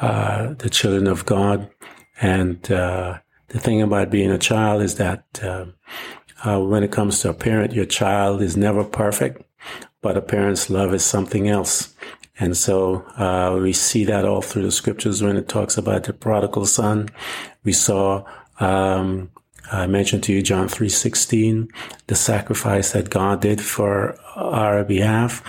uh, 0.00 0.54
the 0.54 0.70
children 0.70 1.06
of 1.06 1.26
God 1.26 1.68
and 2.20 2.70
uh, 2.70 3.18
the 3.48 3.58
thing 3.58 3.82
about 3.82 4.10
being 4.10 4.30
a 4.30 4.38
child 4.38 4.82
is 4.82 4.96
that 4.96 5.24
uh, 6.44 6.60
when 6.60 6.82
it 6.82 6.92
comes 6.92 7.20
to 7.20 7.30
a 7.30 7.34
parent, 7.34 7.72
your 7.72 7.84
child 7.84 8.42
is 8.42 8.56
never 8.56 8.84
perfect, 8.84 9.42
but 10.00 10.16
a 10.16 10.22
parent's 10.22 10.70
love 10.70 10.92
is 10.94 11.04
something 11.04 11.48
else. 11.48 11.94
And 12.38 12.56
so 12.56 13.04
uh, 13.16 13.58
we 13.60 13.72
see 13.72 14.04
that 14.04 14.24
all 14.24 14.42
through 14.42 14.62
the 14.62 14.72
scriptures 14.72 15.22
when 15.22 15.36
it 15.36 15.48
talks 15.48 15.76
about 15.76 16.04
the 16.04 16.12
prodigal 16.12 16.66
son. 16.66 17.08
We 17.62 17.72
saw 17.72 18.24
um, 18.58 19.30
I 19.70 19.86
mentioned 19.86 20.22
to 20.24 20.32
you 20.32 20.42
John 20.42 20.68
3:16, 20.68 21.70
the 22.06 22.14
sacrifice 22.14 22.92
that 22.92 23.10
God 23.10 23.40
did 23.40 23.60
for 23.60 24.18
our 24.36 24.84
behalf 24.84 25.42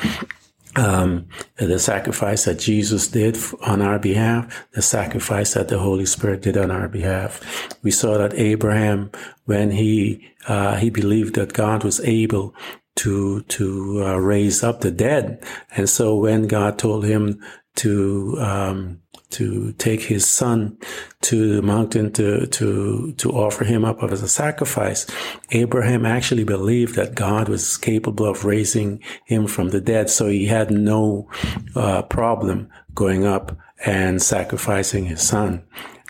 um, 0.76 1.28
the 1.58 1.80
sacrifice 1.80 2.46
that 2.46 2.60
Jesus 2.60 3.08
did 3.08 3.38
on 3.62 3.82
our 3.82 4.00
behalf, 4.00 4.66
the 4.72 4.82
sacrifice 4.82 5.54
that 5.54 5.68
the 5.68 5.80
Holy 5.80 6.06
Spirit 6.06 6.42
did 6.42 6.58
on 6.58 6.72
our 6.72 6.88
behalf. 6.88 7.42
We 7.84 7.92
saw 7.92 8.18
that 8.18 8.34
Abraham, 8.34 9.12
when 9.46 9.72
he 9.72 10.30
uh, 10.48 10.76
he 10.78 10.90
believed 10.90 11.36
that 11.36 11.54
God 11.54 11.84
was 11.84 12.00
able 12.02 12.56
to 12.98 13.42
to 13.44 14.04
uh, 14.06 14.16
raise 14.18 14.64
up 14.64 14.82
the 14.82 14.92
dead, 14.92 15.44
and 15.76 15.90
so 15.90 16.16
when 16.16 16.48
God 16.48 16.78
told 16.80 17.06
him 17.06 17.42
to 17.76 18.38
um, 18.40 19.03
to 19.34 19.74
take 19.74 20.02
his 20.02 20.28
son 20.28 20.78
to 21.22 21.56
the 21.56 21.62
mountain 21.62 22.12
to 22.14 22.48
to 22.48 23.14
to 23.18 23.32
offer 23.32 23.64
him 23.64 23.86
up 23.86 24.02
as 24.04 24.22
a 24.22 24.28
sacrifice. 24.28 25.06
Abraham 25.52 26.06
actually 26.06 26.44
believed 26.44 26.96
that 26.96 27.16
God 27.16 27.50
was 27.50 27.78
capable 27.78 28.26
of 28.26 28.46
raising 28.46 29.02
him 29.26 29.48
from 29.48 29.70
the 29.70 29.82
dead, 29.82 30.10
so 30.10 30.28
he 30.28 30.46
had 30.46 30.72
no 30.72 31.30
uh, 31.76 32.02
problem 32.04 32.70
going 32.94 33.26
up 33.26 33.58
and 33.86 34.22
sacrificing 34.22 35.06
his 35.06 35.22
son. 35.22 35.64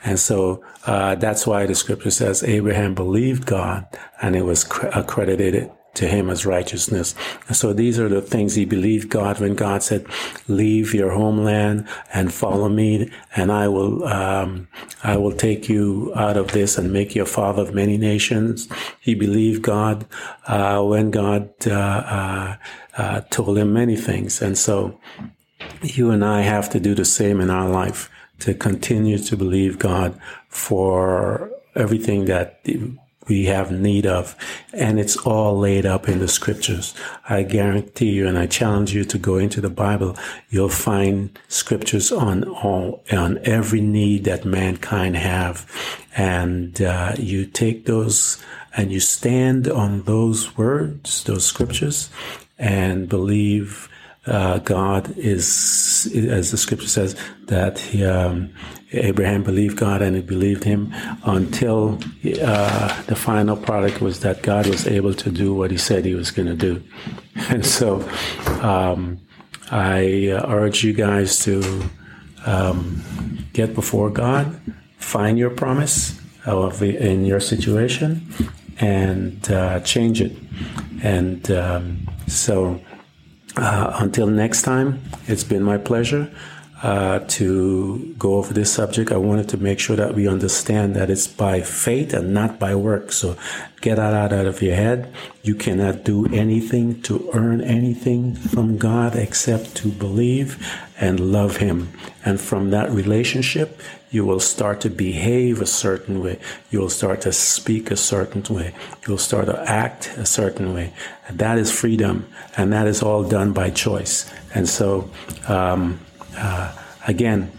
And 0.06 0.20
so 0.20 0.64
uh, 0.86 1.16
that's 1.16 1.48
why 1.48 1.66
the 1.66 1.76
scripture 1.76 2.12
says 2.12 2.44
Abraham 2.44 2.94
believed 2.94 3.46
God, 3.46 3.88
and 4.22 4.36
it 4.36 4.44
was 4.44 4.64
accredited 4.94 5.72
to 5.96 6.08
him 6.08 6.30
as 6.30 6.46
righteousness. 6.46 7.14
And 7.48 7.56
so 7.56 7.74
these 7.74 8.00
are 8.00 8.10
the 8.10 8.22
things 8.22 8.56
he 8.56 8.66
believed 8.66 9.10
God 9.10 9.40
when 9.40 9.56
God 9.56 9.84
said, 9.84 10.06
leave 10.48 10.94
your 10.94 11.12
homeland 11.12 11.88
and 12.14 12.34
follow 12.34 12.70
me 12.70 13.12
and 13.36 13.52
I 13.52 13.68
will, 13.68 14.04
um, 14.06 14.68
I 15.04 15.18
will 15.18 15.34
take 15.34 15.70
you 15.70 16.12
out 16.16 16.38
of 16.38 16.52
this 16.52 16.78
and 16.78 16.92
make 16.92 17.16
you 17.16 17.24
a 17.24 17.28
father 17.28 17.62
of 17.62 17.74
many 17.74 17.98
nations. 17.98 18.68
He 19.00 19.14
believed 19.14 19.62
God, 19.62 20.06
uh, 20.48 20.82
when 20.82 21.12
God, 21.12 21.50
uh, 21.68 21.72
uh, 21.72 22.56
uh 22.98 23.22
told 23.30 23.58
him 23.58 23.74
many 23.74 23.96
things. 23.96 24.42
And 24.42 24.58
so 24.58 25.00
you 25.82 26.12
and 26.12 26.24
I 26.24 26.42
have 26.42 26.70
to 26.72 26.80
do 26.80 26.96
the 26.96 27.06
same 27.06 27.40
in 27.40 27.50
our 27.50 27.70
life 27.70 28.10
to 28.40 28.54
continue 28.54 29.18
to 29.18 29.38
believe 29.38 29.80
God 29.80 30.20
for 30.50 31.52
everything 31.76 32.26
that 32.26 32.60
we 33.28 33.46
have 33.46 33.72
need 33.72 34.06
of. 34.06 34.36
And 34.74 35.00
it's 35.00 35.18
all 35.18 35.58
laid 35.58 35.86
up 35.86 36.08
in 36.08 36.20
the 36.20 36.28
scriptures. 36.28 36.94
I 37.28 37.44
guarantee 37.44 38.12
you, 38.12 38.28
and 38.28 38.38
I 38.38 38.48
challenge 38.48 38.94
you 38.94 39.04
to 39.06 39.18
go 39.18 39.38
into 39.38 39.62
the 39.62 39.70
Bible. 39.70 40.18
You'll 40.50 40.70
find 40.70 41.38
scriptures 41.48 42.12
on 42.12 42.44
all, 42.44 43.04
on 43.12 43.40
every 43.44 43.82
need 43.82 44.24
that 44.26 44.46
mankind 44.46 45.16
have. 45.18 45.70
And, 46.16 46.82
uh, 46.82 47.14
you 47.18 47.46
take 47.46 47.86
those 47.86 48.42
and 48.76 48.92
you 48.92 49.00
stand 49.00 49.68
on 49.68 50.04
those 50.04 50.58
words, 50.58 51.24
those 51.24 51.46
scriptures 51.46 52.10
and 52.58 53.10
believe 53.10 53.90
uh, 54.26 54.60
God 54.60 55.18
is, 55.18 56.10
as 56.16 56.52
the 56.52 56.58
scripture 56.58 56.88
says, 56.88 57.16
that 57.46 57.80
he, 57.80 58.06
um, 58.06 58.54
Abraham 58.94 59.44
believed 59.44 59.78
God 59.78 60.02
and 60.02 60.16
he 60.16 60.22
believed 60.22 60.64
him 60.64 60.94
until 61.26 62.00
uh, 62.42 63.02
the 63.04 63.16
final 63.16 63.58
product 63.58 64.02
was 64.02 64.22
that 64.22 64.42
God 64.42 64.68
was 64.68 64.88
able 64.88 65.14
to 65.16 65.32
do 65.32 65.54
what 65.54 65.72
he 65.72 65.78
said 65.78 66.06
he 66.06 66.16
was 66.16 66.32
going 66.32 66.48
to 66.48 66.56
do. 66.56 66.82
And 67.50 67.66
so 67.66 68.08
um, 68.62 69.20
I 69.72 70.30
uh, 70.30 70.46
urge 70.48 70.84
you 70.84 70.94
guys 70.94 71.40
to 71.40 71.90
um, 72.46 73.04
get 73.54 73.74
before 73.74 74.10
God, 74.10 74.60
find 74.98 75.38
your 75.38 75.50
promise 75.50 76.20
of 76.46 76.80
the, 76.80 76.96
in 76.98 77.26
your 77.26 77.40
situation, 77.40 78.28
and 78.80 79.50
uh, 79.52 79.80
change 79.82 80.22
it. 80.22 80.38
And 81.02 81.50
um, 81.52 82.10
so 82.28 82.80
uh, 83.56 83.98
until 84.00 84.28
next 84.28 84.64
time, 84.64 85.02
it's 85.28 85.44
been 85.44 85.64
my 85.64 85.78
pleasure 85.78 86.32
uh, 86.84 87.20
to 87.28 88.14
go 88.20 88.36
over 88.36 88.54
this 88.54 88.72
subject. 88.74 89.12
I 89.12 89.18
wanted 89.18 89.48
to 89.50 89.58
make 89.58 89.80
sure 89.80 89.96
that 89.96 90.16
we 90.16 90.28
understand 90.28 90.96
that 90.96 91.10
it's 91.10 91.28
by 91.28 91.62
faith 91.62 92.14
and 92.14 92.34
not 92.34 92.60
by 92.60 92.76
work. 92.76 93.14
So 93.14 93.38
get 93.80 93.96
that 93.96 94.14
out, 94.14 94.34
out 94.34 94.46
of 94.46 94.62
your 94.62 94.76
head. 94.76 95.14
You 95.44 95.56
cannot 95.56 96.04
do 96.04 96.26
anything 96.34 97.02
to 97.04 97.30
earn 97.34 97.62
anything 97.62 98.36
from 98.36 98.78
God 98.78 99.16
except 99.16 99.76
to 99.78 99.90
believe 99.90 100.62
and 101.04 101.20
love 101.20 101.58
Him. 101.58 101.92
And 102.24 102.40
from 102.40 102.70
that 102.70 102.90
relationship, 102.90 103.82
you 104.10 104.24
will 104.26 104.40
start 104.40 104.80
to 104.82 104.90
behave 104.90 105.60
a 105.60 105.66
certain 105.66 106.24
way. 106.24 106.40
You'll 106.72 106.96
start 107.02 107.20
to 107.22 107.34
speak 107.34 107.92
a 107.92 107.98
certain 107.98 108.42
way. 108.56 108.74
You'll 109.06 109.18
start 109.18 109.48
to 109.48 109.70
act 109.70 110.14
a 110.18 110.26
certain 110.26 110.74
way. 110.74 110.94
And 111.28 111.40
that 111.40 111.58
is 111.58 111.70
freedom. 111.72 112.26
And 112.56 112.72
that 112.72 112.88
is 112.88 113.04
all 113.04 113.24
done 113.24 113.52
by 113.52 113.70
choice. 113.70 114.32
And 114.56 114.70
so, 114.70 115.10
um, 115.50 116.00
uh, 116.38 116.74
again, 117.06 117.52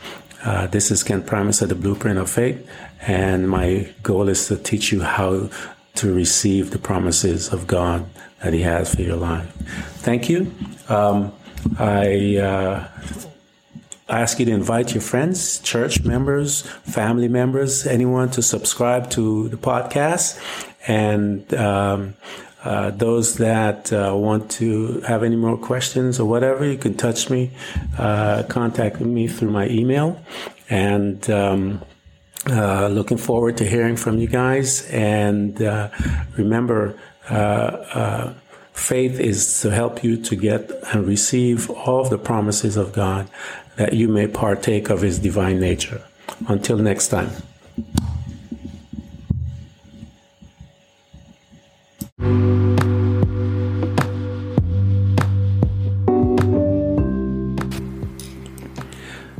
uh, 0.42 0.66
this 0.68 0.90
is 0.90 1.02
Ken 1.02 1.22
Primus 1.22 1.60
at 1.60 1.68
the 1.68 1.74
Blueprint 1.74 2.18
of 2.18 2.30
Faith. 2.30 2.66
And 3.02 3.46
my 3.50 3.92
goal 4.02 4.30
is 4.30 4.48
to 4.48 4.56
teach 4.56 4.90
you 4.90 5.02
how 5.02 5.50
to 5.96 6.14
receive 6.14 6.70
the 6.70 6.78
promises 6.78 7.52
of 7.52 7.66
God 7.66 8.06
that 8.42 8.54
He 8.54 8.62
has 8.62 8.94
for 8.94 9.02
your 9.02 9.16
life. 9.16 9.50
Thank 10.00 10.30
you. 10.30 10.50
Um, 10.88 11.32
I 11.78 12.36
uh, 12.36 12.88
I 14.06 14.20
ask 14.20 14.38
you 14.38 14.44
to 14.46 14.52
invite 14.52 14.92
your 14.92 15.00
friends, 15.00 15.60
church 15.60 16.04
members, 16.04 16.62
family 16.82 17.28
members, 17.28 17.86
anyone 17.86 18.30
to 18.32 18.42
subscribe 18.42 19.08
to 19.10 19.48
the 19.48 19.56
podcast 19.56 20.38
And 20.86 21.52
um, 21.54 22.14
uh, 22.62 22.90
those 22.90 23.36
that 23.36 23.92
uh, 23.92 24.14
want 24.14 24.50
to 24.52 25.00
have 25.00 25.22
any 25.22 25.36
more 25.36 25.56
questions 25.56 26.20
or 26.20 26.28
whatever, 26.28 26.64
you 26.66 26.76
can 26.76 26.94
touch 26.94 27.30
me, 27.30 27.50
uh, 27.98 28.42
contact 28.44 29.00
me 29.00 29.28
through 29.28 29.50
my 29.50 29.68
email. 29.68 30.20
And 30.68 31.28
um, 31.30 31.82
uh, 32.46 32.88
looking 32.88 33.16
forward 33.16 33.56
to 33.58 33.64
hearing 33.64 33.96
from 33.96 34.18
you 34.18 34.26
guys. 34.26 34.86
And 34.90 35.60
uh, 35.62 35.88
remember, 36.36 36.98
faith 38.74 39.20
is 39.20 39.60
to 39.62 39.70
help 39.70 40.04
you 40.04 40.20
to 40.20 40.36
get 40.36 40.70
and 40.92 41.06
receive 41.06 41.70
all 41.70 42.00
of 42.00 42.10
the 42.10 42.18
promises 42.18 42.76
of 42.76 42.92
God 42.92 43.30
that 43.76 43.92
you 43.92 44.08
may 44.08 44.26
partake 44.26 44.90
of 44.90 45.00
His 45.02 45.18
divine 45.18 45.60
nature. 45.60 46.02
Until 46.48 46.78
next 46.78 47.08
time. 47.08 47.30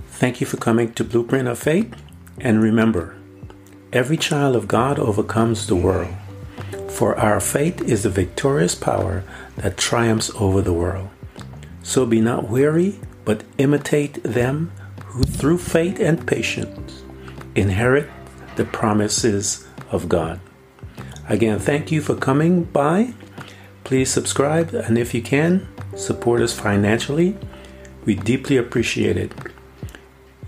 Thank 0.07 0.41
you 0.41 0.47
for 0.47 0.57
coming 0.57 0.93
to 0.95 1.05
Blueprint 1.05 1.49
of 1.49 1.59
Faith. 1.59 1.95
And 2.41 2.63
remember, 2.63 3.17
every 3.93 4.17
child 4.17 4.57
of 4.57 4.67
God 4.67 4.99
overcomes 4.99 5.67
the 5.67 5.77
world. 5.77 6.15
For 6.89 7.19
our 7.19 7.41
faith 7.41 7.83
is 7.83 8.05
the 8.05 8.11
victorious 8.11 8.75
power 8.75 9.25
that 9.57 9.77
triumphs 9.77 10.31
over 10.37 10.63
the 10.63 10.73
world. 10.73 11.11
So 11.83 12.07
be 12.07 12.21
not 12.21 12.49
weary, 12.49 12.99
but 13.25 13.45
imitate 13.59 14.23
them 14.23 14.73
who 15.07 15.23
through 15.23 15.59
faith 15.59 16.01
and 16.01 16.27
patience 16.27 17.03
inherit 17.55 18.09
the 18.57 18.65
promises 18.65 19.67
of 19.91 20.09
God. 20.09 20.41
Again, 21.29 21.59
thank 21.59 21.91
you 21.91 22.01
for 22.01 22.15
coming 22.15 22.65
by. 22.65 23.15
Please 23.85 24.11
subscribe, 24.11 24.75
and 24.75 24.99
if 24.99 25.15
you 25.15 25.23
can, 25.23 25.69
support 25.95 26.41
us 26.41 26.53
financially. 26.53 27.37
We 28.05 28.15
deeply 28.15 28.57
appreciate 28.57 29.17
it. 29.17 29.33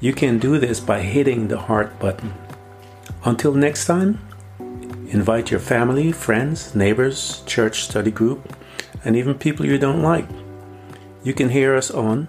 You 0.01 0.13
can 0.13 0.39
do 0.39 0.59
this 0.59 0.81
by 0.81 1.01
hitting 1.01 1.49
the 1.49 1.59
heart 1.59 1.99
button. 1.99 2.35
Until 3.25 3.55
next 3.55 3.87
time, 3.87 4.21
invite 5.09 5.51
your 5.51 5.61
family, 5.61 6.13
friends, 6.13 6.75
neighbors, 6.75 7.43
church 7.47 7.83
study 7.83 8.11
group, 8.11 8.55
and 9.05 9.17
even 9.17 9.35
people 9.35 9.65
you 9.65 9.79
don't 9.79 10.03
like. 10.03 10.29
You 11.23 11.33
can 11.33 11.49
hear 11.49 11.75
us 11.75 11.91
on 11.91 12.29